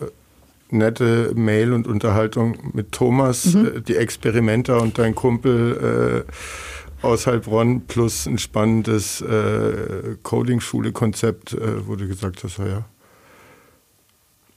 [0.69, 3.65] nette Mail und Unterhaltung mit Thomas, mhm.
[3.65, 11.87] äh, die Experimenter und dein Kumpel äh, aus Heilbronn plus ein spannendes äh, Coding-Schule-Konzept, äh,
[11.87, 12.85] wo du gesagt hast, ja,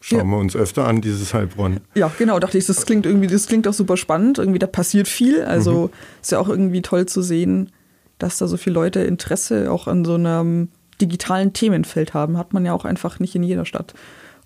[0.02, 0.24] Schauen ja.
[0.24, 1.80] wir uns öfter an, dieses Heilbronn.
[1.94, 4.38] Ja, genau, dachte ich, das klingt irgendwie, das klingt auch super spannend.
[4.38, 5.42] Irgendwie, da passiert viel.
[5.42, 5.90] Also mhm.
[6.22, 7.70] ist ja auch irgendwie toll zu sehen,
[8.18, 10.68] dass da so viele Leute Interesse auch an so einem
[11.02, 12.38] digitalen Themenfeld haben.
[12.38, 13.92] Hat man ja auch einfach nicht in jeder Stadt.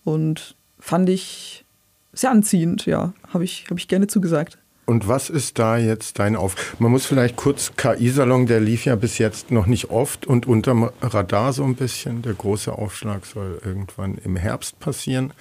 [0.02, 1.64] Und fand ich
[2.12, 3.12] sehr anziehend, ja.
[3.32, 4.58] Habe ich, hab ich gerne zugesagt.
[4.86, 6.76] Und was ist da jetzt dein Auf?
[6.78, 10.90] Man muss vielleicht kurz KI-Salon, der lief ja bis jetzt noch nicht oft und unterm
[11.00, 12.20] Radar so ein bisschen.
[12.22, 15.32] Der große Aufschlag soll irgendwann im Herbst passieren.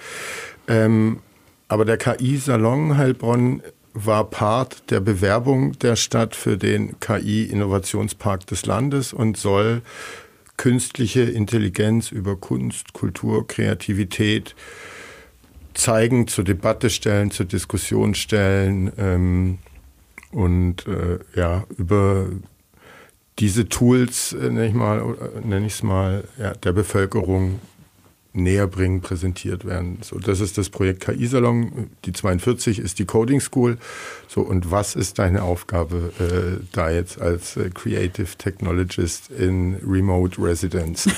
[0.66, 1.20] Ähm,
[1.68, 9.12] aber der KI-Salon Heilbronn war Part der Bewerbung der Stadt für den KI-Innovationspark des Landes
[9.12, 9.82] und soll
[10.56, 14.54] künstliche Intelligenz über Kunst, Kultur, Kreativität,
[15.74, 19.58] zeigen, zur Debatte stellen, zur Diskussion stellen ähm,
[20.32, 22.28] und äh, ja, über
[23.38, 25.16] diese Tools, äh, nenne ich mal,
[25.50, 27.60] äh, es mal, ja, der Bevölkerung
[28.34, 29.98] näher bringen, präsentiert werden.
[30.02, 31.90] So, das ist das Projekt KI-Salon.
[32.04, 33.78] Die 42 ist die Coding School.
[34.28, 40.42] So, und was ist deine Aufgabe äh, da jetzt als äh, Creative Technologist in Remote
[40.42, 41.08] Residence?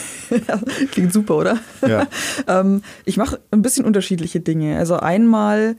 [0.93, 1.59] Klingt super, oder?
[1.87, 2.07] Ja.
[2.47, 4.79] ähm, ich mache ein bisschen unterschiedliche Dinge.
[4.79, 5.77] Also einmal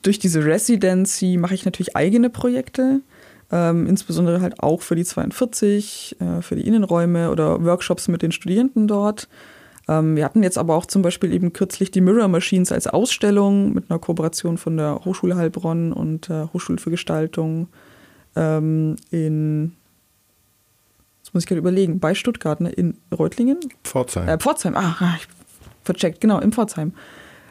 [0.00, 3.02] durch diese Residency mache ich natürlich eigene Projekte.
[3.52, 8.32] Ähm, insbesondere halt auch für die 42, äh, für die Innenräume oder Workshops mit den
[8.32, 9.28] Studierenden dort.
[9.88, 13.72] Ähm, wir hatten jetzt aber auch zum Beispiel eben kürzlich die Mirror Machines als Ausstellung
[13.72, 17.68] mit einer Kooperation von der Hochschule Heilbronn und der Hochschule für Gestaltung
[18.36, 19.72] ähm, in,
[21.22, 22.70] jetzt muss ich gerade überlegen, bei Stuttgart, ne?
[22.70, 23.58] in Reutlingen?
[23.84, 24.28] Pforzheim.
[24.28, 25.26] Äh, Pforzheim, ah, ich
[25.82, 26.92] vercheckt, genau, in Pforzheim.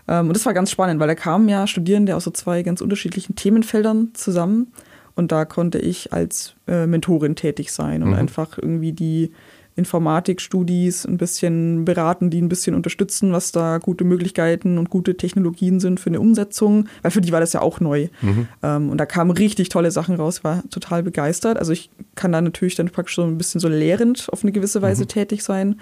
[0.08, 2.82] Ähm, und das war ganz spannend, weil da kamen ja Studierende aus so zwei ganz
[2.82, 4.72] unterschiedlichen Themenfeldern zusammen.
[5.16, 8.16] Und da konnte ich als äh, Mentorin tätig sein und mhm.
[8.16, 9.34] einfach irgendwie die
[9.80, 15.80] Informatikstudis ein bisschen beraten, die ein bisschen unterstützen, was da gute Möglichkeiten und gute Technologien
[15.80, 18.10] sind für eine Umsetzung, weil für die war das ja auch neu.
[18.22, 18.48] Mhm.
[18.62, 21.58] Ähm, und da kamen richtig tolle Sachen raus, war total begeistert.
[21.58, 24.82] Also ich kann da natürlich dann praktisch so ein bisschen so lehrend auf eine gewisse
[24.82, 25.08] Weise mhm.
[25.08, 25.80] tätig sein.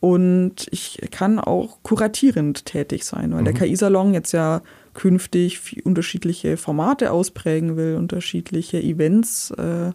[0.00, 3.44] Und ich kann auch kuratierend tätig sein, weil mhm.
[3.44, 4.60] der KI-Salon jetzt ja
[4.94, 9.92] künftig unterschiedliche Formate ausprägen will, unterschiedliche Events äh,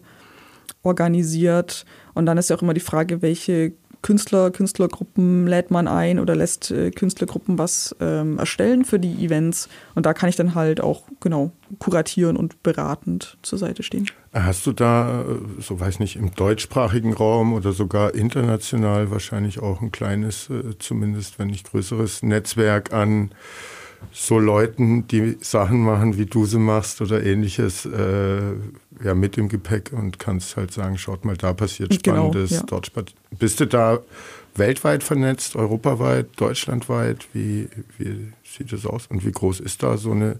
[0.82, 1.86] organisiert.
[2.18, 6.36] Und dann ist ja auch immer die Frage, welche Künstler, Künstlergruppen lädt man ein oder
[6.36, 9.70] lässt äh, Künstlergruppen was ähm, erstellen für die Events.
[9.95, 14.09] Und da kann ich dann halt auch genau kuratieren und beratend zur Seite stehen.
[14.34, 19.82] Hast du da, äh, so weiß nicht, im deutschsprachigen Raum oder sogar international wahrscheinlich auch
[19.82, 23.32] ein kleines, äh, zumindest wenn nicht größeres Netzwerk an
[24.12, 28.54] so Leuten, die Sachen machen, wie du sie machst oder ähnliches, äh,
[29.04, 32.62] ja, mit im Gepäck und kannst halt sagen, schaut mal, da passiert genau, Spannendes, genau,
[32.62, 32.66] ja.
[32.68, 32.91] dort
[33.38, 34.00] Bist du da
[34.56, 37.28] weltweit vernetzt, europaweit, deutschlandweit?
[37.34, 37.68] Wie,
[37.98, 40.39] wie sieht es aus und wie groß ist da so eine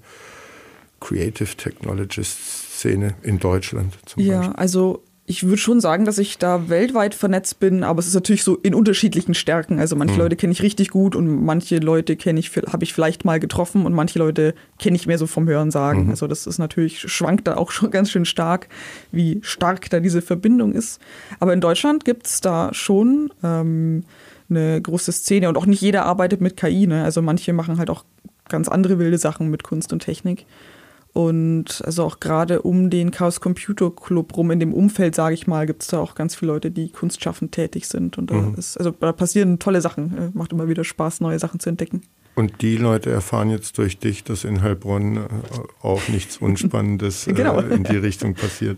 [0.99, 4.53] Creative Technologist Szene in Deutschland zum ja, Beispiel?
[4.53, 8.13] Ja, also ich würde schon sagen, dass ich da weltweit vernetzt bin, aber es ist
[8.13, 9.78] natürlich so in unterschiedlichen Stärken.
[9.78, 10.21] Also manche mhm.
[10.21, 13.86] Leute kenne ich richtig gut und manche Leute kenne ich, habe ich vielleicht mal getroffen
[13.86, 16.05] und manche Leute kenne ich mehr so vom Hören sagen.
[16.05, 16.11] Mhm.
[16.11, 18.69] Also das ist natürlich, schwankt da auch schon ganz schön stark,
[19.11, 21.01] wie stark da diese Verbindung ist.
[21.41, 24.05] Aber in Deutschland gibt es da schon ähm,
[24.49, 26.88] eine große Szene und auch nicht jeder arbeitet mit KI.
[26.88, 27.03] Ne?
[27.03, 28.05] Also manche machen halt auch
[28.47, 30.45] ganz andere wilde Sachen mit Kunst und Technik.
[31.18, 35.47] Und also auch gerade um den Chaos Computer Club rum, in dem Umfeld, sage ich
[35.47, 38.20] mal, gibt es da auch ganz viele Leute, die kunstschaffend tätig sind.
[38.20, 38.53] Und da, mhm.
[38.53, 40.15] ist, also da passieren tolle Sachen.
[40.15, 42.03] Äh, macht immer wieder Spaß, neue Sachen zu entdecken.
[42.36, 45.22] Und die Leute erfahren jetzt durch dich, dass in Heilbronn äh,
[45.82, 47.61] auch nichts Unspannendes genau.
[47.61, 48.78] in die Richtung passiert.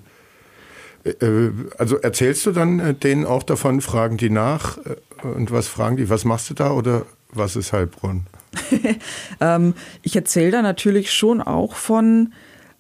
[1.78, 4.78] Also erzählst du dann denen auch davon, fragen die nach
[5.24, 8.26] und was fragen die, was machst du da oder was ist Heilbronn?
[9.42, 12.34] ähm, ich erzähle da natürlich schon auch von,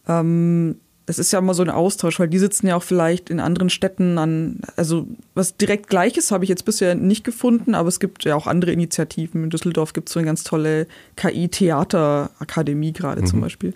[0.07, 3.39] ähm, es ist ja immer so ein Austausch, weil die sitzen ja auch vielleicht in
[3.39, 7.99] anderen Städten an, also was direkt Gleiches habe ich jetzt bisher nicht gefunden, aber es
[7.99, 9.43] gibt ja auch andere Initiativen.
[9.43, 13.25] In Düsseldorf gibt es so eine ganz tolle KI-Theaterakademie gerade mhm.
[13.25, 13.73] zum Beispiel.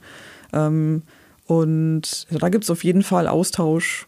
[0.53, 1.03] Ähm,
[1.45, 4.07] und also da gibt es auf jeden Fall Austausch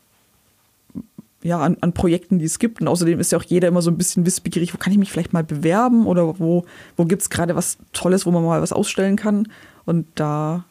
[1.46, 2.82] ja, an, an, Projekten, die es gibt.
[2.82, 5.12] Und außerdem ist ja auch jeder immer so ein bisschen wissbegierig, wo kann ich mich
[5.12, 6.66] vielleicht mal bewerben oder wo,
[6.98, 9.48] wo gibt es gerade was Tolles, wo man mal was ausstellen kann.
[9.86, 10.66] Und da,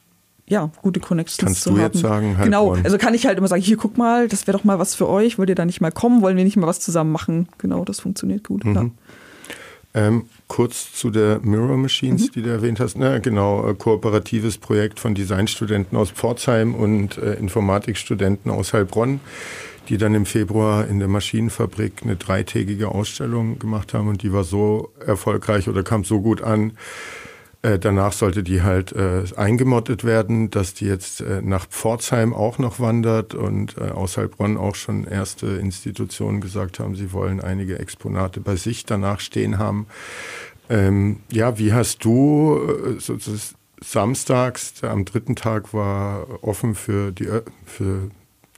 [0.48, 1.92] ja, gute Connections Kannst zu du haben.
[1.92, 4.58] jetzt sagen, halt Genau, also kann ich halt immer sagen, hier guck mal, das wäre
[4.58, 6.66] doch mal was für euch, wollt ihr da nicht mal kommen, wollen wir nicht mal
[6.66, 7.48] was zusammen machen?
[7.58, 8.64] Genau, das funktioniert gut.
[8.64, 8.90] Mhm.
[9.96, 12.32] Ähm, kurz zu der Mirror Machines, mhm.
[12.32, 12.98] die du erwähnt hast.
[12.98, 19.20] Na, genau, äh, kooperatives Projekt von Designstudenten aus Pforzheim und äh, Informatikstudenten aus Heilbronn
[19.88, 24.44] die dann im Februar in der Maschinenfabrik eine dreitägige Ausstellung gemacht haben und die war
[24.44, 26.72] so erfolgreich oder kam so gut an.
[27.62, 32.58] Äh, danach sollte die halt äh, eingemottet werden, dass die jetzt äh, nach Pforzheim auch
[32.58, 37.78] noch wandert und äh, aus Heilbronn auch schon erste Institutionen gesagt haben, sie wollen einige
[37.78, 39.86] Exponate bei sich danach stehen haben.
[40.68, 47.28] Ähm, ja, wie hast du äh, sozusagen samstags, am dritten Tag war offen für die
[47.64, 48.10] für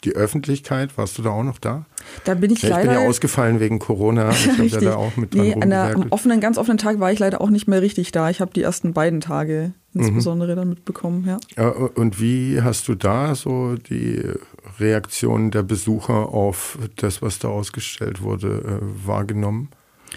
[0.06, 0.96] die Öffentlichkeit.
[0.96, 1.84] Warst du da auch noch da?
[2.24, 2.82] Da bin ich ja, leider.
[2.82, 4.30] Ich bin ja ausgefallen wegen Corona.
[4.30, 7.00] Ich habe ja da auch mit dran nee, an der, am offenen, ganz offenen Tag
[7.00, 8.30] war ich leider auch nicht mehr richtig da.
[8.30, 10.56] Ich habe die ersten beiden Tage insbesondere mhm.
[10.56, 11.24] dann mitbekommen.
[11.26, 11.38] Ja.
[11.56, 11.68] ja.
[11.70, 14.22] Und wie hast du da so die
[14.78, 19.70] Reaktionen der Besucher auf das, was da ausgestellt wurde, äh, wahrgenommen?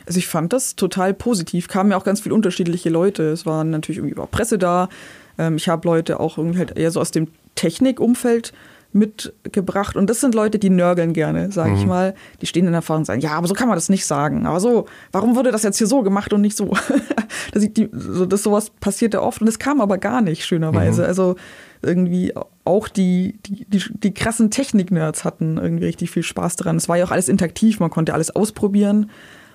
[0.05, 1.67] Also ich fand das total positiv.
[1.67, 3.23] Kamen ja auch ganz viele unterschiedliche Leute.
[3.23, 4.89] Es waren natürlich irgendwie auch Presse da.
[5.37, 8.53] Ähm, ich habe Leute auch irgendwie halt eher so aus dem Technikumfeld
[8.91, 9.95] mitgebracht.
[9.95, 11.77] Und das sind Leute, die nörgeln gerne, sage mhm.
[11.77, 12.15] ich mal.
[12.41, 14.45] Die stehen in der Erfahrung und sagen, ja, aber so kann man das nicht sagen.
[14.45, 16.75] Aber so, warum wurde das jetzt hier so gemacht und nicht so?
[17.53, 21.03] das, die, so das sowas passierte oft und es kam aber gar nicht, schönerweise.
[21.03, 21.07] Mhm.
[21.07, 21.35] Also
[21.81, 22.33] irgendwie
[22.65, 26.77] auch die, die, die, die krassen Technik-Nerds hatten irgendwie richtig viel Spaß daran.
[26.77, 29.09] Es war ja auch alles interaktiv, man konnte alles ausprobieren.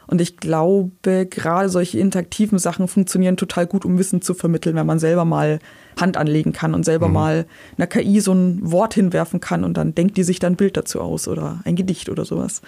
[0.06, 4.86] Und ich glaube, gerade solche interaktiven Sachen funktionieren total gut, um Wissen zu vermitteln, wenn
[4.86, 5.58] man selber mal
[5.98, 7.14] Hand anlegen kann und selber mhm.
[7.14, 7.46] mal
[7.76, 10.76] einer KI so ein Wort hinwerfen kann und dann denkt die sich dann ein Bild
[10.76, 12.62] dazu aus oder ein Gedicht oder sowas.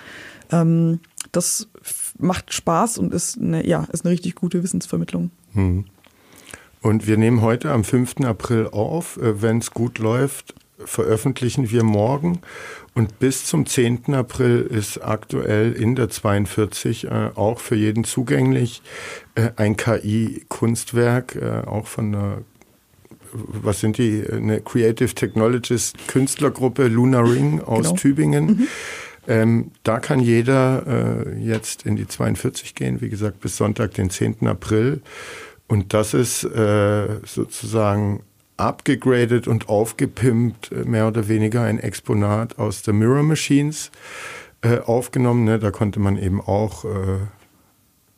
[0.50, 1.00] Ähm,
[1.32, 1.68] das
[2.18, 5.30] macht Spaß und ist eine, ja, ist eine richtig gute Wissensvermittlung.
[5.54, 5.84] Mhm.
[6.82, 8.20] Und wir nehmen heute am 5.
[8.24, 9.16] April auf.
[9.16, 12.40] Äh, wenn es gut läuft, veröffentlichen wir morgen.
[12.96, 14.14] Und bis zum 10.
[14.14, 18.80] April ist aktuell in der 42 äh, auch für jeden zugänglich
[19.34, 22.38] äh, ein KI-Kunstwerk, äh, auch von einer,
[23.32, 27.96] was sind die, eine Creative Technologies Künstlergruppe Luna Ring aus genau.
[27.96, 28.46] Tübingen.
[28.46, 28.68] Mhm.
[29.28, 34.08] Ähm, da kann jeder äh, jetzt in die 42 gehen, wie gesagt, bis Sonntag, den
[34.08, 34.46] 10.
[34.46, 35.02] April.
[35.68, 38.22] Und das ist äh, sozusagen
[38.56, 43.90] abgegradet und aufgepimpt, äh, mehr oder weniger ein Exponat aus der Mirror Machines
[44.62, 45.44] äh, aufgenommen.
[45.44, 45.58] Ne?
[45.58, 47.18] Da konnte man eben auch äh,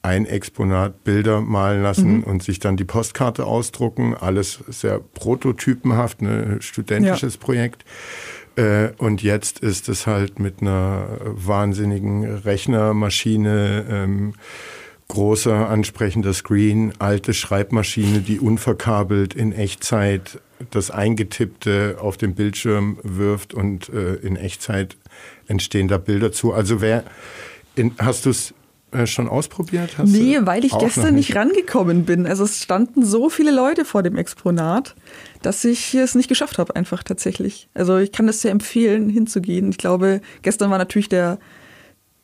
[0.03, 2.23] ein Exponat Bilder malen lassen mhm.
[2.25, 4.15] und sich dann die Postkarte ausdrucken.
[4.15, 6.59] Alles sehr prototypenhaft, ne?
[6.61, 7.41] studentisches ja.
[7.41, 7.85] Projekt.
[8.57, 13.87] Äh, und jetzt ist es halt mit einer wahnsinnigen Rechnermaschine.
[13.89, 14.35] Ähm,
[15.09, 20.41] großer ansprechender Screen, alte Schreibmaschine, die unverkabelt in Echtzeit
[20.71, 24.97] das Eingetippte auf den Bildschirm wirft und äh, in Echtzeit
[25.47, 26.53] entstehen da Bilder zu.
[26.53, 27.05] Also wer,
[27.75, 28.53] in, hast du es
[28.91, 29.97] äh, schon ausprobiert?
[29.97, 31.29] Hast nee, weil ich gestern nicht.
[31.29, 32.27] nicht rangekommen bin.
[32.27, 34.95] Also es standen so viele Leute vor dem Exponat,
[35.43, 37.69] dass ich es nicht geschafft habe, einfach tatsächlich.
[37.73, 39.71] Also ich kann es sehr empfehlen, hinzugehen.
[39.71, 41.39] Ich glaube, gestern war natürlich der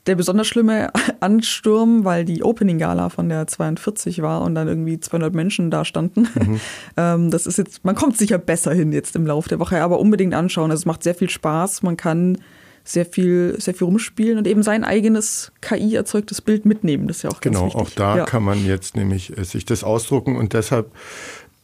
[0.07, 0.91] der besonders schlimme
[1.21, 5.85] Ansturm, weil die Opening Gala von der 42 war und dann irgendwie 200 Menschen da
[5.85, 6.29] standen.
[6.35, 6.61] Mhm.
[6.97, 9.99] Ähm, das ist jetzt, man kommt sicher besser hin jetzt im Laufe der Woche, aber
[9.99, 10.71] unbedingt anschauen.
[10.71, 11.83] Also es macht sehr viel Spaß.
[11.83, 12.39] Man kann
[12.85, 17.09] sehr viel, sehr viel rumspielen und eben sein eigenes KI erzeugtes Bild mitnehmen.
[17.09, 17.95] Das ist ja auch ganz genau, wichtig.
[17.97, 18.25] Genau, auch da ja.
[18.27, 20.93] kann man jetzt nämlich äh, sich das ausdrucken und deshalb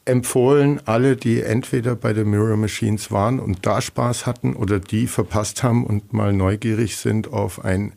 [0.05, 5.05] empfohlen alle, die entweder bei der Mirror Machines waren und da Spaß hatten oder die
[5.07, 7.93] verpasst haben und mal neugierig sind auf ein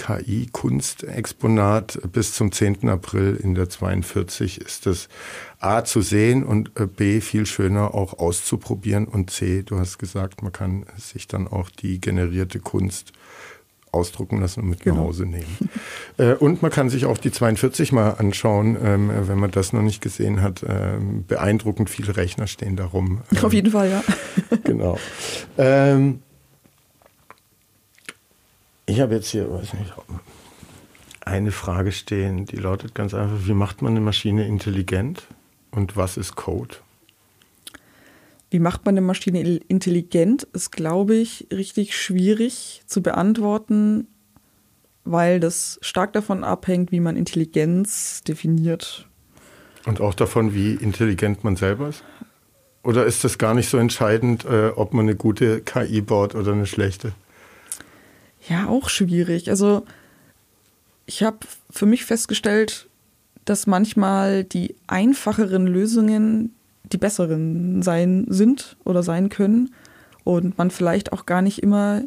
[0.00, 2.88] KI-Kunstexponat bis zum 10.
[2.88, 5.08] April in der 42 ist das
[5.58, 10.42] A zu sehen und äh, B viel schöner auch auszuprobieren und C, du hast gesagt,
[10.42, 13.12] man kann sich dann auch die generierte Kunst
[13.92, 14.96] ausdrucken lassen und mit genau.
[14.96, 15.58] nach Hause nehmen.
[16.16, 19.82] äh, und man kann sich auch die 42 mal anschauen, ähm, wenn man das noch
[19.82, 20.64] nicht gesehen hat.
[20.66, 23.20] Ähm, beeindruckend viele Rechner stehen da rum.
[23.32, 24.02] Ähm, Auf jeden Fall, ja.
[24.64, 24.98] genau.
[28.90, 29.92] Ich habe jetzt hier, weiß nicht,
[31.20, 35.28] eine Frage stehen, die lautet ganz einfach, wie macht man eine Maschine intelligent
[35.70, 36.74] und was ist Code?
[38.50, 44.08] Wie macht man eine Maschine intelligent, ist, glaube ich, richtig schwierig zu beantworten,
[45.04, 49.06] weil das stark davon abhängt, wie man Intelligenz definiert.
[49.86, 52.02] Und auch davon, wie intelligent man selber ist?
[52.82, 56.54] Oder ist das gar nicht so entscheidend, äh, ob man eine gute KI baut oder
[56.54, 57.12] eine schlechte?
[58.48, 59.50] Ja, auch schwierig.
[59.50, 59.84] Also
[61.06, 61.38] ich habe
[61.70, 62.88] für mich festgestellt,
[63.44, 66.54] dass manchmal die einfacheren Lösungen
[66.92, 69.72] die besseren sein sind oder sein können
[70.24, 72.02] und man vielleicht auch gar nicht immer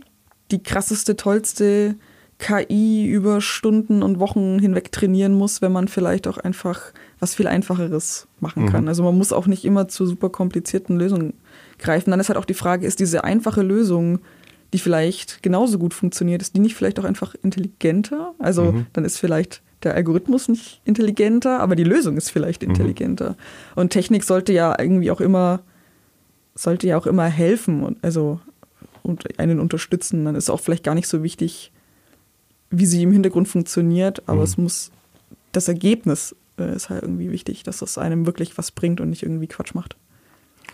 [0.52, 1.96] die krasseste, tollste
[2.40, 7.48] KI über Stunden und Wochen hinweg trainieren muss, wenn man vielleicht auch einfach was viel
[7.48, 8.84] Einfacheres machen kann.
[8.84, 8.88] Mhm.
[8.90, 11.34] Also man muss auch nicht immer zu super komplizierten Lösungen
[11.80, 12.12] greifen.
[12.12, 14.20] Dann ist halt auch die Frage, ist diese einfache Lösung,
[14.74, 18.34] die vielleicht genauso gut funktioniert, ist die nicht vielleicht auch einfach intelligenter?
[18.40, 18.88] Also mhm.
[18.94, 22.70] dann ist vielleicht der Algorithmus nicht intelligenter, aber die Lösung ist vielleicht mhm.
[22.70, 23.32] intelligenter.
[23.32, 23.36] Mhm.
[23.76, 25.62] Und Technik sollte ja irgendwie auch immer,
[26.56, 28.40] sollte ja auch immer helfen und also
[29.04, 30.26] und einen unterstützen.
[30.26, 31.72] Dann ist auch vielleicht gar nicht so wichtig,
[32.70, 34.44] wie sie im Hintergrund funktioniert, aber mhm.
[34.44, 34.92] es muss
[35.52, 39.24] das Ergebnis äh, ist halt irgendwie wichtig, dass das einem wirklich was bringt und nicht
[39.24, 39.96] irgendwie Quatsch macht.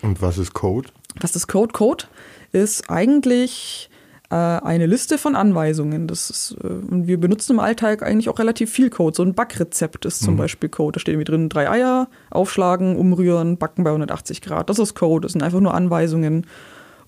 [0.02, 0.88] Und was ist Code?
[1.20, 1.72] Was ist Code?
[1.72, 2.04] Code
[2.52, 3.89] ist eigentlich
[4.30, 6.06] äh, eine Liste von Anweisungen.
[6.06, 9.16] Das ist, äh, und wir benutzen im Alltag eigentlich auch relativ viel Code.
[9.16, 10.38] So ein Backrezept ist zum mhm.
[10.38, 10.92] Beispiel Code.
[10.96, 14.70] Da steht irgendwie drin, drei Eier, aufschlagen, umrühren, backen bei 180 Grad.
[14.70, 16.46] Das ist Code, das sind einfach nur Anweisungen.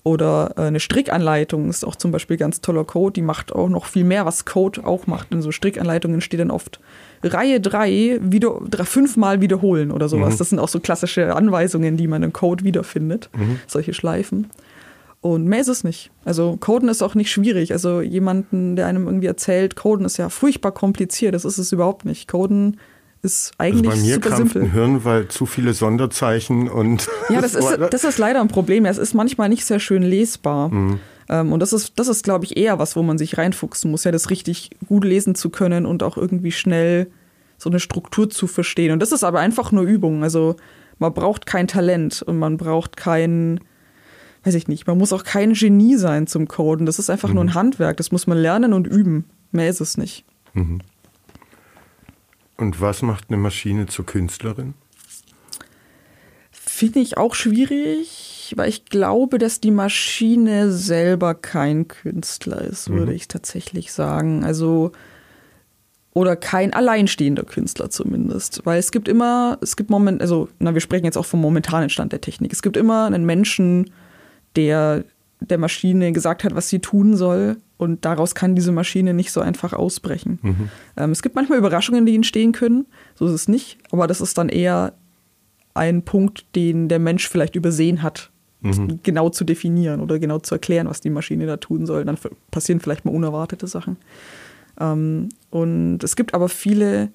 [0.03, 3.13] Oder äh, eine Strickanleitung ist auch zum Beispiel ganz toller Code.
[3.13, 5.31] Die macht auch noch viel mehr, was Code auch macht.
[5.31, 6.81] In so Strickanleitungen steht dann oft
[7.23, 10.33] Reihe 3 wieder, fünfmal wiederholen oder sowas.
[10.33, 10.37] Mhm.
[10.39, 13.29] Das sind auch so klassische Anweisungen, die man im Code wiederfindet.
[13.33, 13.59] Mhm.
[13.65, 14.49] Solche Schleifen.
[15.23, 16.11] Und mehr ist es nicht.
[16.25, 17.71] Also Coden ist auch nicht schwierig.
[17.71, 21.33] Also jemanden, der einem irgendwie erzählt, Coden ist ja furchtbar kompliziert.
[21.33, 22.27] Das ist es überhaupt nicht.
[22.27, 22.77] Coden
[23.21, 24.61] ist eigentlich also bei mir super simpel.
[24.63, 28.83] Ein Hirn, weil zu viele Sonderzeichen und ja, das ist das ist leider ein Problem.
[28.83, 30.67] Es ist manchmal nicht sehr schön lesbar.
[30.67, 30.99] Mhm.
[31.29, 34.03] Ähm, und das ist das ist glaube ich eher was, wo man sich reinfuchsen muss,
[34.03, 37.07] ja, das richtig gut lesen zu können und auch irgendwie schnell
[37.57, 38.91] so eine Struktur zu verstehen.
[38.91, 40.21] Und das ist aber einfach nur Übung.
[40.21, 40.57] Also
[40.99, 43.61] man braucht kein Talent und man braucht kein
[44.43, 46.85] weiß ich nicht, man muss auch kein Genie sein zum Coden.
[46.85, 47.35] Das ist einfach mhm.
[47.35, 47.53] nur ein mhm.
[47.55, 47.97] Handwerk.
[47.97, 49.25] Das muss man lernen und üben.
[49.51, 50.25] Mehr ist es nicht.
[50.53, 50.81] Mhm.
[52.57, 54.73] Und was macht eine Maschine zur Künstlerin?
[56.51, 63.11] Finde ich auch schwierig, weil ich glaube, dass die Maschine selber kein Künstler ist, würde
[63.11, 63.17] mhm.
[63.17, 64.43] ich tatsächlich sagen.
[64.43, 64.91] Also
[66.13, 68.61] oder kein alleinstehender Künstler zumindest.
[68.65, 71.89] Weil es gibt immer, es gibt Moment, also, na, wir sprechen jetzt auch vom momentanen
[71.89, 72.53] Stand der Technik.
[72.53, 73.89] Es gibt immer einen Menschen,
[74.55, 75.03] der
[75.49, 77.57] der Maschine gesagt hat, was sie tun soll.
[77.77, 80.39] Und daraus kann diese Maschine nicht so einfach ausbrechen.
[80.41, 80.69] Mhm.
[80.95, 82.85] Ähm, es gibt manchmal Überraschungen, die entstehen können.
[83.15, 83.77] So ist es nicht.
[83.91, 84.93] Aber das ist dann eher
[85.73, 88.31] ein Punkt, den der Mensch vielleicht übersehen hat,
[88.61, 88.99] mhm.
[89.03, 92.05] genau zu definieren oder genau zu erklären, was die Maschine da tun soll.
[92.05, 92.17] Dann
[92.51, 93.97] passieren vielleicht mal unerwartete Sachen.
[94.79, 97.09] Ähm, und es gibt aber viele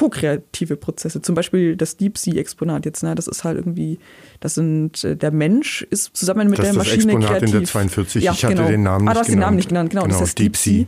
[0.00, 1.20] ko-kreative Prozesse.
[1.20, 3.14] Zum Beispiel das Deep Sea-Exponat jetzt, ne?
[3.14, 3.98] Das ist halt irgendwie,
[4.40, 7.48] das sind, äh, der Mensch ist zusammen mit das der Maschine Exponat kreativ.
[7.54, 8.68] in der 42, ja, ich hatte genau.
[8.68, 9.36] den Namen nicht Ah, du hast genannt.
[9.36, 10.86] den Namen nicht genannt, genau, genau das ist Deep, Sea.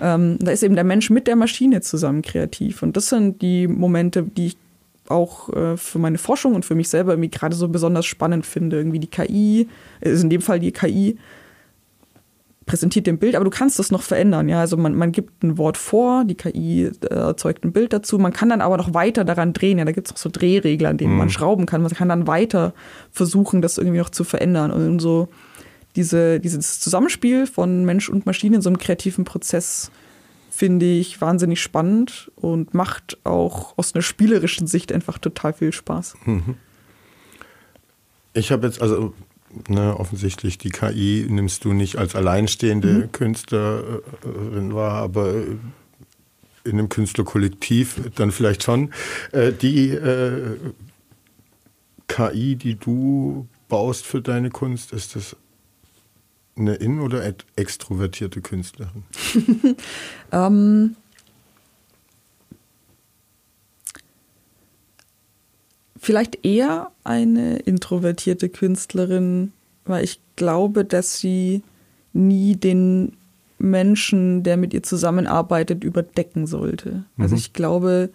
[0.00, 0.14] sea.
[0.14, 2.82] Ähm, da ist eben der Mensch mit der Maschine zusammen kreativ.
[2.82, 4.56] Und das sind die Momente, die ich
[5.08, 8.78] auch äh, für meine Forschung und für mich selber irgendwie gerade so besonders spannend finde.
[8.78, 9.68] Irgendwie die KI,
[10.00, 11.18] ist in dem Fall die KI,
[12.66, 14.48] präsentiert dem Bild, aber du kannst das noch verändern.
[14.48, 18.18] Ja, also man, man gibt ein Wort vor, die KI äh, erzeugt ein Bild dazu.
[18.18, 19.78] Man kann dann aber noch weiter daran drehen.
[19.78, 21.18] Ja, da gibt es auch so Drehregler, an denen mhm.
[21.18, 21.82] man schrauben kann.
[21.82, 22.74] Man kann dann weiter
[23.10, 24.70] versuchen, das irgendwie noch zu verändern.
[24.70, 25.28] Und so
[25.96, 29.90] diese, dieses Zusammenspiel von Mensch und Maschine in so einem kreativen Prozess
[30.50, 36.14] finde ich wahnsinnig spannend und macht auch aus einer spielerischen Sicht einfach total viel Spaß.
[36.24, 36.56] Mhm.
[38.32, 39.12] Ich habe jetzt, also
[39.68, 43.12] ne, offensichtlich die KI nimmst du nicht als alleinstehende mhm.
[43.12, 45.34] Künstlerin wahr, aber
[46.64, 48.90] in einem Künstlerkollektiv dann vielleicht schon.
[49.32, 50.56] Äh, die äh,
[52.08, 55.36] KI, die du baust für deine Kunst, ist das
[56.56, 59.04] eine in- oder extrovertierte Künstlerin?
[60.32, 60.96] ähm,
[66.04, 69.52] vielleicht eher eine introvertierte Künstlerin,
[69.84, 71.62] weil ich glaube, dass sie
[72.12, 73.16] nie den
[73.58, 77.04] Menschen, der mit ihr zusammenarbeitet, überdecken sollte.
[77.16, 77.38] Also mhm.
[77.38, 78.10] ich glaube,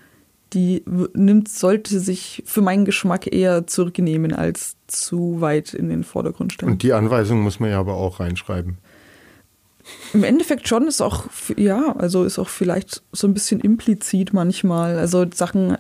[0.54, 0.84] die
[1.14, 6.72] nimmt, sollte sich für meinen Geschmack eher zurücknehmen, als zu weit in den Vordergrund stellen.
[6.74, 8.78] Und die Anweisung muss man ja aber auch reinschreiben.
[10.14, 11.26] Im Endeffekt schon ist auch,
[11.56, 14.98] ja, also ist auch vielleicht so ein bisschen implizit manchmal.
[14.98, 15.76] Also Sachen,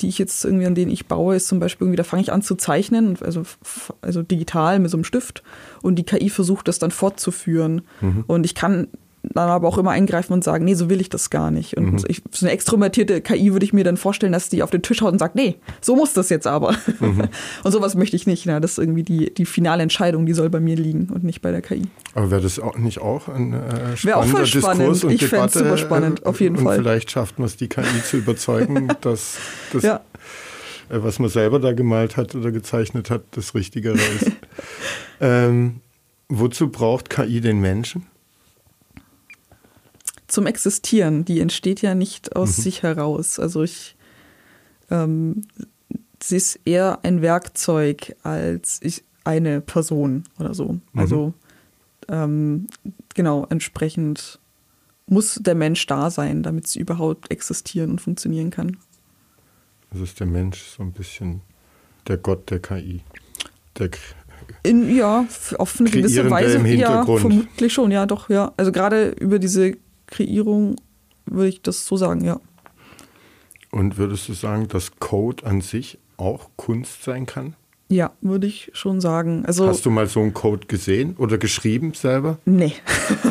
[0.00, 2.32] die ich jetzt irgendwie, an denen ich baue, ist zum Beispiel irgendwie, da fange ich
[2.32, 3.42] an zu zeichnen, also,
[4.00, 5.42] also digital mit so einem Stift
[5.82, 7.82] und die KI versucht das dann fortzuführen.
[8.00, 8.24] Mhm.
[8.26, 8.88] Und ich kann
[9.22, 11.76] dann aber auch immer eingreifen und sagen, nee, so will ich das gar nicht.
[11.76, 12.04] Und mhm.
[12.08, 15.00] ich, so eine extrovertierte KI würde ich mir dann vorstellen, dass die auf den Tisch
[15.00, 16.74] haut und sagt, nee, so muss das jetzt aber.
[16.98, 17.28] Mhm.
[17.64, 18.46] Und sowas möchte ich nicht.
[18.46, 21.40] Na, das ist irgendwie die, die finale Entscheidung, die soll bei mir liegen und nicht
[21.40, 21.82] bei der KI.
[22.14, 24.80] Aber wäre das auch nicht auch ein äh, spannender auch voll spannend.
[24.80, 26.78] Diskurs und ich fände es super spannend, auf jeden und Fall.
[26.78, 29.36] Vielleicht schafft man es, die KI zu überzeugen, dass
[29.72, 29.96] das, ja.
[30.88, 34.32] äh, was man selber da gemalt hat oder gezeichnet hat, das Richtigere ist.
[35.20, 35.80] ähm,
[36.28, 38.06] wozu braucht KI den Menschen?
[40.32, 41.24] Zum Existieren.
[41.24, 42.62] Die entsteht ja nicht aus mhm.
[42.62, 43.38] sich heraus.
[43.38, 43.96] Also ich,
[44.90, 45.42] ähm,
[46.22, 50.72] sie ist eher ein Werkzeug als ich, eine Person oder so.
[50.72, 50.80] Mhm.
[50.94, 51.34] Also
[52.08, 52.66] ähm,
[53.14, 54.40] genau, entsprechend
[55.06, 58.78] muss der Mensch da sein, damit sie überhaupt existieren und funktionieren kann.
[59.90, 61.42] Also ist der Mensch so ein bisschen
[62.08, 63.02] der Gott der KI.
[63.78, 63.90] Der
[64.64, 65.26] in, ja,
[65.58, 66.58] auf eine gewisse Weise.
[66.68, 68.52] Ja, vermutlich schon, ja, doch, ja.
[68.56, 69.76] Also gerade über diese
[70.12, 70.76] Kreierung,
[71.26, 72.40] würde ich das so sagen, ja.
[73.70, 77.54] Und würdest du sagen, dass Code an sich auch Kunst sein kann?
[77.88, 79.44] Ja, würde ich schon sagen.
[79.46, 82.38] Also, Hast du mal so einen Code gesehen oder geschrieben selber?
[82.44, 82.74] Nee.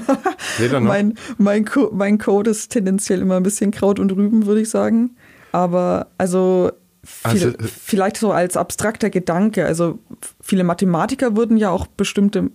[0.57, 0.87] Weder noch?
[0.87, 4.69] Mein, mein, Co mein Code ist tendenziell immer ein bisschen Kraut und Rüben, würde ich
[4.69, 5.15] sagen.
[5.51, 6.71] Aber also,
[7.03, 9.65] viel, also, vielleicht so als abstrakter Gedanke.
[9.65, 9.97] Also
[10.41, 12.51] viele Mathematiker würden ja auch bestimmte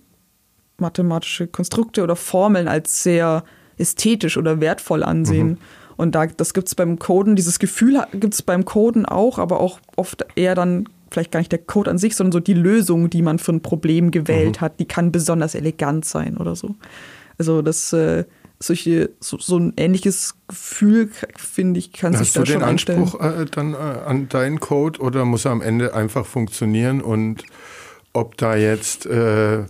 [0.77, 3.43] mathematische Konstrukte oder Formeln als sehr
[3.77, 5.47] ästhetisch oder wertvoll ansehen.
[5.47, 5.57] Mhm.
[5.97, 9.59] Und da, das gibt es beim Coden, dieses Gefühl gibt es beim Coden auch, aber
[9.59, 13.09] auch oft eher dann vielleicht gar nicht der Code an sich, sondern so die Lösung,
[13.09, 14.61] die man für ein Problem gewählt mhm.
[14.61, 16.75] hat, die kann besonders elegant sein oder so.
[17.37, 18.25] Also das äh,
[18.59, 23.05] solche, so, so, ein ähnliches Gefühl, finde ich, kann Hast sich da schon einstellen.
[23.05, 25.93] Hast du den Anspruch äh, dann äh, an deinen Code oder muss er am Ende
[25.93, 27.43] einfach funktionieren und
[28.13, 29.65] ob da jetzt äh,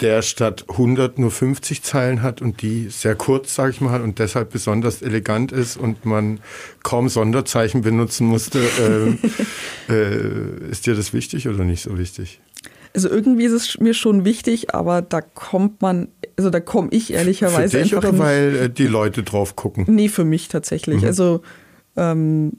[0.00, 4.20] der statt 100 nur 50 Zeilen hat und die sehr kurz, sage ich mal, und
[4.20, 6.38] deshalb besonders elegant ist und man
[6.84, 8.60] kaum Sonderzeichen benutzen musste.
[9.88, 12.40] Äh, äh, ist dir das wichtig oder nicht so wichtig?
[12.94, 17.12] Also irgendwie ist es mir schon wichtig, aber da kommt man, also da komme ich
[17.12, 19.84] ehrlicherweise für dich einfach oder weil äh, die Leute drauf gucken?
[19.88, 21.02] Nee, für mich tatsächlich.
[21.02, 21.06] Mhm.
[21.06, 21.42] Also
[21.96, 22.52] ähm,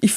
[0.00, 0.14] ich,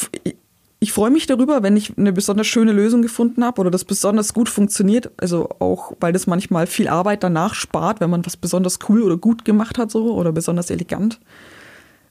[0.80, 4.34] ich freue mich darüber, wenn ich eine besonders schöne Lösung gefunden habe oder das besonders
[4.34, 5.12] gut funktioniert.
[5.18, 9.18] Also auch, weil das manchmal viel Arbeit danach spart, wenn man was besonders cool oder
[9.18, 11.20] gut gemacht hat so oder besonders elegant.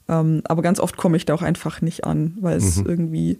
[0.07, 2.85] Ähm, aber ganz oft komme ich da auch einfach nicht an, weil es mhm.
[2.87, 3.39] irgendwie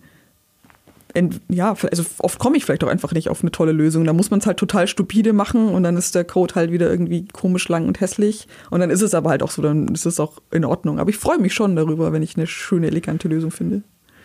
[1.48, 4.04] ja, also oft komme ich vielleicht auch einfach nicht auf eine tolle Lösung.
[4.04, 6.90] Da muss man es halt total stupide machen und dann ist der Code halt wieder
[6.90, 8.48] irgendwie komisch lang und hässlich.
[8.70, 11.00] Und dann ist es aber halt auch so, dann ist es auch in Ordnung.
[11.00, 13.84] Aber ich freue mich schon darüber, wenn ich eine schöne, elegante Lösung finde.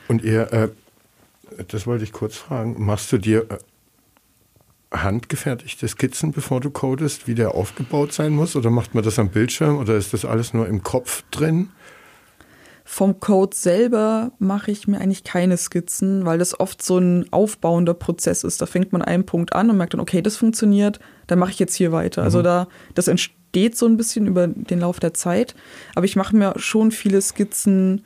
[0.08, 0.68] Und ihr äh,
[1.68, 2.76] das wollte ich kurz fragen.
[2.84, 3.58] Machst du dir äh,
[4.92, 8.56] handgefertigte Skizzen, bevor du codest, wie der aufgebaut sein muss?
[8.56, 11.70] Oder macht man das am Bildschirm oder ist das alles nur im Kopf drin?
[12.84, 17.94] Vom Code selber mache ich mir eigentlich keine Skizzen, weil das oft so ein aufbauender
[17.94, 18.60] Prozess ist.
[18.60, 20.98] Da fängt man einen Punkt an und merkt dann, okay, das funktioniert,
[21.28, 22.24] dann mache ich jetzt hier weiter.
[22.24, 22.46] Also mhm.
[22.46, 25.54] Also da, das entsteht so ein bisschen über den Lauf der Zeit.
[25.94, 28.04] Aber ich mache mir schon viele Skizzen,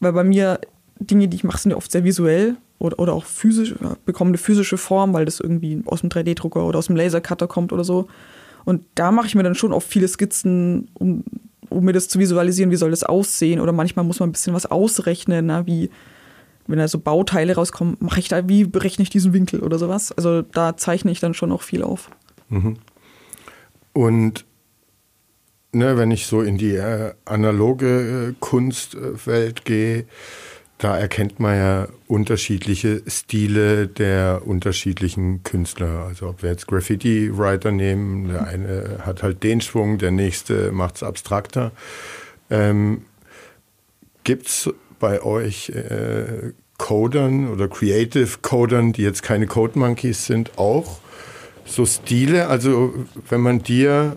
[0.00, 0.58] weil bei mir
[0.98, 3.74] Dinge, die ich mache, sind ja oft sehr visuell oder, oder auch physisch,
[4.04, 7.72] bekommen eine physische Form, weil das irgendwie aus dem 3D-Drucker oder aus dem Lasercutter kommt
[7.72, 8.06] oder so.
[8.64, 11.24] Und da mache ich mir dann schon oft viele Skizzen, um,
[11.68, 13.60] um mir das zu visualisieren, wie soll das aussehen.
[13.60, 15.90] Oder manchmal muss man ein bisschen was ausrechnen, na, wie,
[16.66, 20.12] wenn da so Bauteile rauskommen, mache ich da, wie berechne ich diesen Winkel oder sowas.
[20.12, 22.10] Also da zeichne ich dann schon auch viel auf.
[22.48, 22.76] Mhm.
[23.92, 24.44] Und
[25.72, 30.06] ne, wenn ich so in die äh, analoge äh, Kunstwelt gehe,
[30.84, 36.04] da erkennt man ja unterschiedliche Stile der unterschiedlichen Künstler.
[36.06, 40.96] Also ob wir jetzt Graffiti-Writer nehmen, der eine hat halt den Schwung, der nächste macht
[40.96, 41.72] es abstrakter.
[42.50, 43.06] Ähm,
[44.24, 50.58] Gibt es bei euch äh, Codern oder Creative Codern, die jetzt keine Code Monkeys sind,
[50.58, 50.98] auch
[51.64, 52.48] so Stile?
[52.48, 52.92] Also
[53.30, 54.16] wenn man dir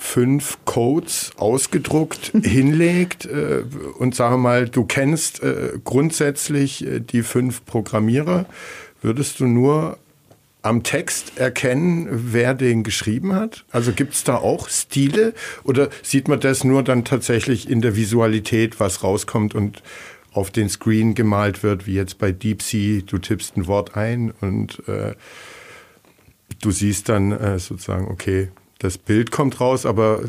[0.00, 3.62] fünf Codes ausgedruckt hinlegt äh,
[3.98, 8.46] und sagen wir mal, du kennst äh, grundsätzlich äh, die fünf Programmierer,
[9.02, 9.98] würdest du nur
[10.62, 13.64] am Text erkennen, wer den geschrieben hat?
[13.70, 15.34] Also gibt es da auch Stile
[15.64, 19.82] oder sieht man das nur dann tatsächlich in der Visualität, was rauskommt und
[20.32, 24.82] auf den Screen gemalt wird, wie jetzt bei DeepSea, du tippst ein Wort ein und
[24.88, 25.14] äh,
[26.62, 28.48] du siehst dann äh, sozusagen, okay,
[28.80, 30.22] das Bild kommt raus, aber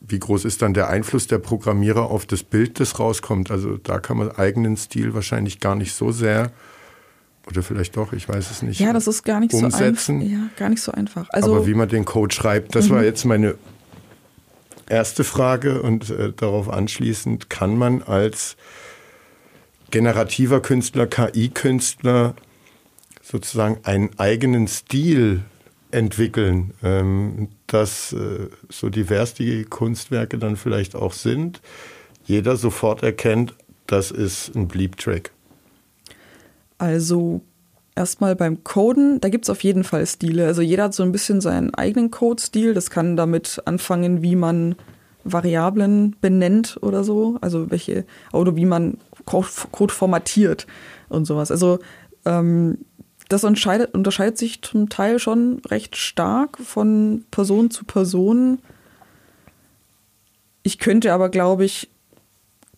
[0.00, 3.50] wie groß ist dann der Einfluss der Programmierer auf das Bild, das rauskommt?
[3.50, 6.52] Also da kann man eigenen Stil wahrscheinlich gar nicht so sehr
[7.46, 8.80] oder vielleicht doch, ich weiß es nicht.
[8.80, 10.20] Ja, das ist gar nicht umsetzen.
[10.20, 10.38] so einfach.
[10.38, 11.28] Ja, gar nicht so einfach.
[11.30, 12.94] Also, Aber wie man den Code schreibt, das mhm.
[12.94, 13.56] war jetzt meine
[14.88, 18.56] erste Frage und äh, darauf anschließend kann man als
[19.90, 22.34] generativer Künstler, KI-Künstler
[23.22, 25.42] sozusagen einen eigenen Stil
[25.92, 31.60] entwickeln, ähm, dass äh, so divers die Kunstwerke dann vielleicht auch sind,
[32.24, 33.54] jeder sofort erkennt,
[33.86, 35.32] das ist ein Bleep-Track.
[36.78, 37.42] Also
[37.94, 40.46] erstmal beim Coden, da gibt es auf jeden Fall Stile.
[40.46, 42.74] Also jeder hat so ein bisschen seinen eigenen Code-Stil.
[42.74, 44.76] Das kann damit anfangen, wie man
[45.24, 50.66] Variablen benennt oder so, also welche, oder wie man Code formatiert
[51.08, 51.50] und sowas.
[51.52, 51.78] Also
[52.24, 52.78] ähm,
[53.32, 58.58] das unterscheidet, sich zum Teil schon recht stark von Person zu Person.
[60.62, 61.90] Ich könnte aber, glaube ich,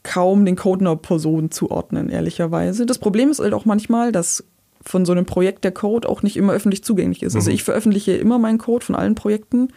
[0.03, 2.87] kaum den Code einer Person zuordnen, ehrlicherweise.
[2.87, 4.45] Das Problem ist halt auch manchmal, dass
[4.83, 7.35] von so einem Projekt der Code auch nicht immer öffentlich zugänglich ist.
[7.35, 7.41] Also mhm.
[7.41, 9.69] Also ich veröffentliche immer meinen Code von allen Projekten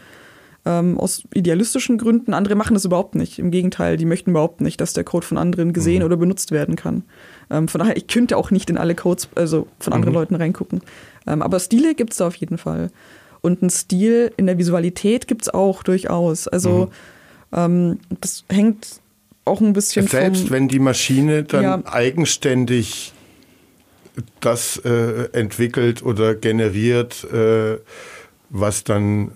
[0.68, 2.34] ähm, aus idealistischen Gründen.
[2.34, 3.40] Andere machen das überhaupt nicht.
[3.40, 6.06] Im Gegenteil, die möchten überhaupt nicht, dass der Code von anderen gesehen mhm.
[6.06, 7.04] oder benutzt werden kann.
[7.50, 10.20] Ähm, von daher, ich könnte auch nicht in alle Codes, also von anderen mhm.
[10.20, 10.82] Leuten reingucken.
[11.26, 12.92] Ähm, aber Stile gibt es da auf jeden Fall.
[13.42, 16.50] Und ein Stil in der Visualität gibt es auch durchaus.
[16.50, 16.90] Also
[17.52, 17.58] mhm.
[17.58, 19.00] ähm, das hängt
[19.46, 21.82] auch ein bisschen Selbst vom, wenn die Maschine dann ja.
[21.86, 23.14] eigenständig
[24.42, 27.78] das äh, entwickelt oder generiert, äh,
[28.50, 29.32] was dann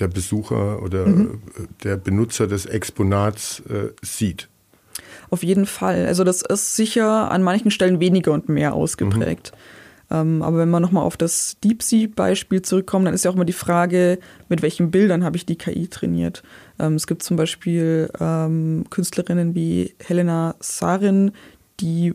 [0.00, 1.40] der Besucher oder mhm.
[1.84, 4.48] der Benutzer des Exponats äh, sieht.
[5.30, 6.06] Auf jeden Fall.
[6.06, 9.52] Also das ist sicher an manchen Stellen weniger und mehr ausgeprägt.
[9.52, 9.58] Mhm.
[10.12, 13.52] Ähm, aber wenn wir nochmal auf das DeepSea-Beispiel zurückkommen, dann ist ja auch immer die
[13.52, 16.42] Frage, mit welchen Bildern habe ich die KI trainiert.
[16.80, 21.30] Ähm, es gibt zum Beispiel ähm, Künstlerinnen wie Helena Sarin,
[21.78, 22.12] die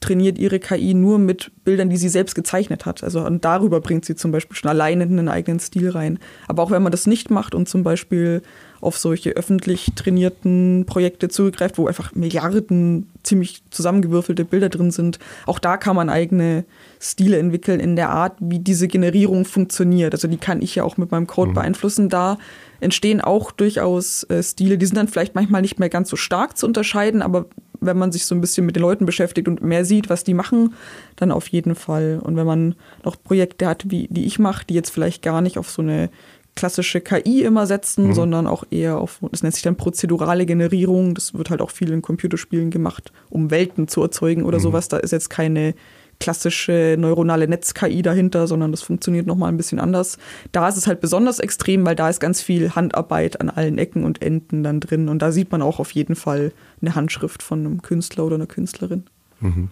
[0.00, 3.04] trainiert ihre KI nur mit Bildern, die sie selbst gezeichnet hat.
[3.04, 6.18] Also und darüber bringt sie zum Beispiel schon alleine in einen eigenen Stil rein.
[6.48, 8.42] Aber auch wenn man das nicht macht und zum Beispiel
[8.80, 15.58] auf solche öffentlich trainierten Projekte zugreift, wo einfach Milliarden ziemlich zusammengewürfelte Bilder drin sind, auch
[15.58, 16.64] da kann man eigene
[16.98, 20.14] Stile entwickeln in der Art, wie diese Generierung funktioniert.
[20.14, 21.54] Also die kann ich ja auch mit meinem Code mhm.
[21.54, 22.08] beeinflussen.
[22.08, 22.38] Da
[22.80, 26.56] entstehen auch durchaus äh, Stile, die sind dann vielleicht manchmal nicht mehr ganz so stark
[26.56, 27.44] zu unterscheiden, aber
[27.80, 30.34] wenn man sich so ein bisschen mit den Leuten beschäftigt und mehr sieht, was die
[30.34, 30.74] machen,
[31.16, 32.20] dann auf jeden Fall.
[32.22, 32.74] Und wenn man
[33.04, 36.10] noch Projekte hat, wie die ich mache, die jetzt vielleicht gar nicht auf so eine
[36.56, 38.12] klassische KI immer setzen, mhm.
[38.12, 41.14] sondern auch eher auf, das nennt sich dann prozedurale Generierung.
[41.14, 44.62] Das wird halt auch viel in Computerspielen gemacht, um Welten zu erzeugen oder mhm.
[44.62, 44.88] sowas.
[44.88, 45.74] Da ist jetzt keine
[46.20, 50.18] klassische neuronale Netz-KI dahinter, sondern das funktioniert nochmal ein bisschen anders.
[50.52, 54.04] Da ist es halt besonders extrem, weil da ist ganz viel Handarbeit an allen Ecken
[54.04, 55.08] und Enden dann drin.
[55.08, 58.46] Und da sieht man auch auf jeden Fall eine Handschrift von einem Künstler oder einer
[58.46, 59.04] Künstlerin.
[59.40, 59.70] Mhm.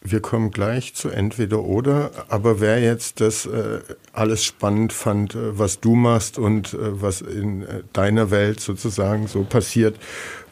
[0.00, 3.80] Wir kommen gleich zu entweder oder, aber wer jetzt das äh,
[4.12, 9.26] alles spannend fand, äh, was du machst und äh, was in äh, deiner Welt sozusagen
[9.26, 9.96] so passiert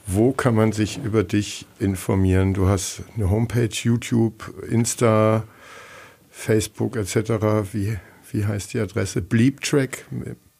[0.06, 2.54] wo kann man sich über dich informieren?
[2.54, 5.44] Du hast eine Homepage, YouTube, Insta,
[6.30, 7.32] Facebook etc.
[7.72, 7.96] Wie,
[8.30, 9.22] wie heißt die Adresse?
[9.22, 10.06] Bleeptrack,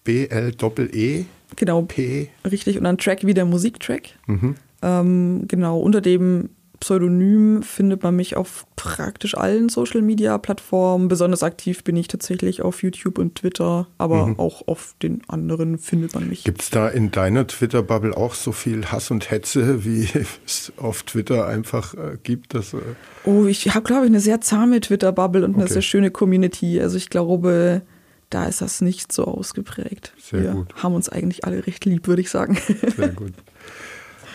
[0.04, 1.24] B-L-E-E.
[1.54, 2.28] Genau, P.
[2.44, 4.08] Richtig, und dann Track wie der Musiktrack.
[4.26, 4.56] Mhm.
[4.82, 6.50] Ähm, genau, unter dem
[6.80, 11.08] Pseudonym findet man mich auf praktisch allen Social Media Plattformen.
[11.08, 14.38] Besonders aktiv bin ich tatsächlich auf YouTube und Twitter, aber mhm.
[14.38, 16.44] auch auf den anderen findet man mich.
[16.44, 20.08] Gibt es da in deiner Twitter-Bubble auch so viel Hass und Hetze, wie
[20.44, 22.54] es auf Twitter einfach äh, gibt?
[22.54, 22.78] Dass, äh
[23.24, 25.60] oh, ich habe, glaube ich, eine sehr zahme Twitter-Bubble und okay.
[25.60, 26.80] eine sehr schöne Community.
[26.80, 27.82] Also ich glaube,
[28.30, 30.12] da ist das nicht so ausgeprägt.
[30.18, 30.74] Sehr Wir gut.
[30.82, 32.58] haben uns eigentlich alle recht lieb, würde ich sagen.
[32.96, 33.32] Sehr gut.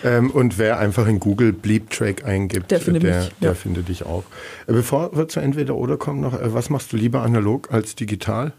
[0.03, 3.55] Ähm, und wer einfach in Google Bleep Track eingibt, der findet, der, mich, der ja.
[3.55, 4.23] findet dich auch.
[4.67, 7.95] Äh, bevor wir zu entweder oder kommen noch, äh, was machst du lieber analog als
[7.95, 8.53] digital?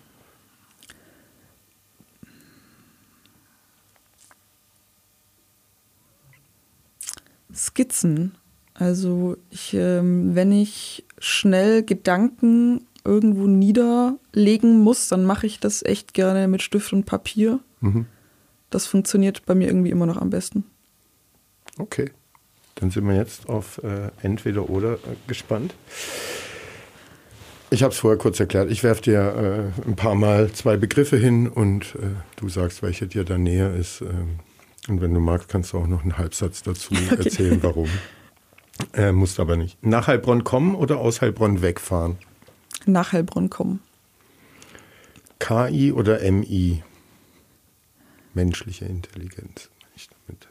[7.54, 8.34] Skizzen.
[8.74, 16.14] Also ich, ähm, wenn ich schnell Gedanken irgendwo niederlegen muss, dann mache ich das echt
[16.14, 17.60] gerne mit Stift und Papier.
[17.80, 18.06] Mhm.
[18.70, 20.64] Das funktioniert bei mir irgendwie immer noch am besten.
[21.78, 22.10] Okay.
[22.76, 25.74] Dann sind wir jetzt auf äh, entweder oder äh, gespannt.
[27.70, 28.70] Ich habe es vorher kurz erklärt.
[28.70, 33.06] Ich werfe dir äh, ein paar Mal zwei Begriffe hin und äh, du sagst, welcher
[33.06, 34.02] dir da näher ist.
[34.02, 34.40] Ähm,
[34.88, 37.24] und wenn du magst, kannst du auch noch einen Halbsatz dazu Okay.
[37.24, 37.88] erzählen, warum.
[38.94, 39.82] Äh, musst aber nicht.
[39.84, 42.18] Nach Heilbronn kommen oder aus Heilbronn wegfahren?
[42.84, 43.80] Nach Heilbronn kommen.
[45.38, 46.82] KI oder MI?
[48.34, 49.70] Menschliche Intelligenz.
[49.94, 50.48] ich damit.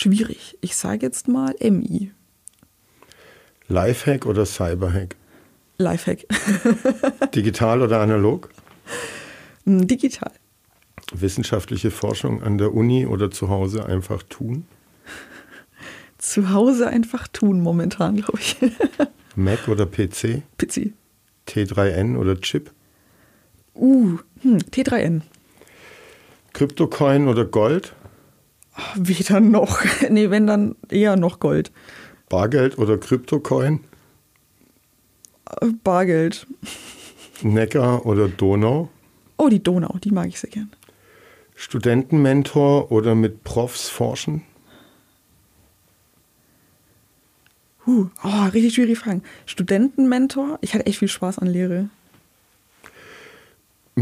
[0.00, 0.56] Schwierig.
[0.60, 2.12] Ich sage jetzt mal MI.
[3.66, 5.16] Lifehack oder Cyberhack?
[5.78, 6.24] Lifehack.
[7.34, 8.48] Digital oder analog?
[9.64, 10.30] Hm, Digital.
[11.12, 14.66] Wissenschaftliche Forschung an der Uni oder zu Hause einfach tun?
[16.18, 18.56] Zu Hause einfach tun momentan, glaube ich.
[19.34, 20.42] Mac oder PC?
[20.58, 20.92] Pizzi.
[21.48, 22.70] T3N oder Chip?
[23.74, 25.22] Uh, hm, T3N.
[26.52, 27.94] Kryptocoin oder Gold?
[28.96, 29.80] Weder noch.
[30.10, 31.72] Nee, wenn dann eher noch Gold.
[32.28, 33.80] Bargeld oder Kryptocoin?
[35.60, 36.46] Äh, Bargeld.
[37.42, 38.90] Neckar oder Donau?
[39.36, 40.70] Oh, die Donau, die mag ich sehr gern.
[41.54, 44.42] Studentenmentor oder mit Profs forschen?
[47.86, 48.08] Huh.
[48.22, 49.22] Oh, richtig schwierige Fragen.
[49.46, 50.58] Studentenmentor.
[50.60, 51.88] Ich hatte echt viel Spaß an Lehre.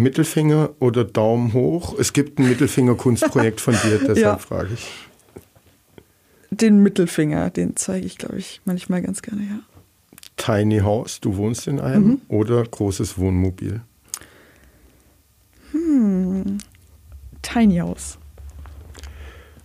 [0.03, 1.99] Mittelfinger oder Daumen hoch?
[1.99, 4.39] Es gibt ein Mittelfinger-Kunstprojekt von dir, deshalb Ja.
[4.39, 4.89] frage ich.
[6.51, 9.59] Den Mittelfinger, den zeige ich, glaube ich, manchmal ganz gerne, ja.
[10.37, 12.21] Tiny House, du wohnst in einem Mhm.
[12.29, 13.81] oder großes Wohnmobil?
[17.43, 18.19] Tiny House.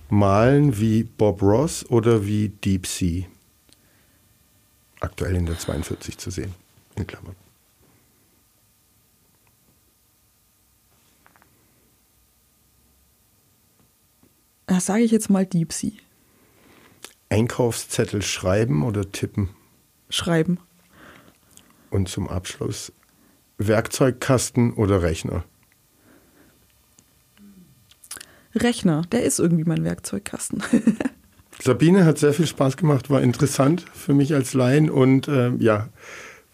[0.10, 3.24] Malen wie Bob Ross oder wie Deep Sea?
[5.00, 6.54] Aktuell in der 42 zu sehen,
[6.96, 7.36] in Klammern.
[14.80, 15.92] Sage ich jetzt mal Deep Sea.
[17.30, 19.50] Einkaufszettel schreiben oder tippen?
[20.10, 20.60] Schreiben.
[21.90, 22.92] Und zum Abschluss
[23.58, 25.44] Werkzeugkasten oder Rechner?
[28.56, 30.64] Rechner, der ist irgendwie mein Werkzeugkasten.
[31.62, 35.90] Sabine hat sehr viel Spaß gemacht, war interessant für mich als Laien und äh, ja,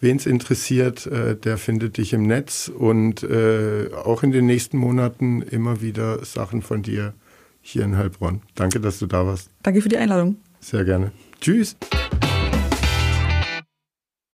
[0.00, 4.76] wen es interessiert, äh, der findet dich im Netz und äh, auch in den nächsten
[4.76, 7.14] Monaten immer wieder Sachen von dir
[7.60, 8.42] hier in Heilbronn.
[8.54, 9.50] Danke, dass du da warst.
[9.62, 10.36] Danke für die Einladung.
[10.60, 11.12] Sehr gerne.
[11.40, 11.76] Tschüss.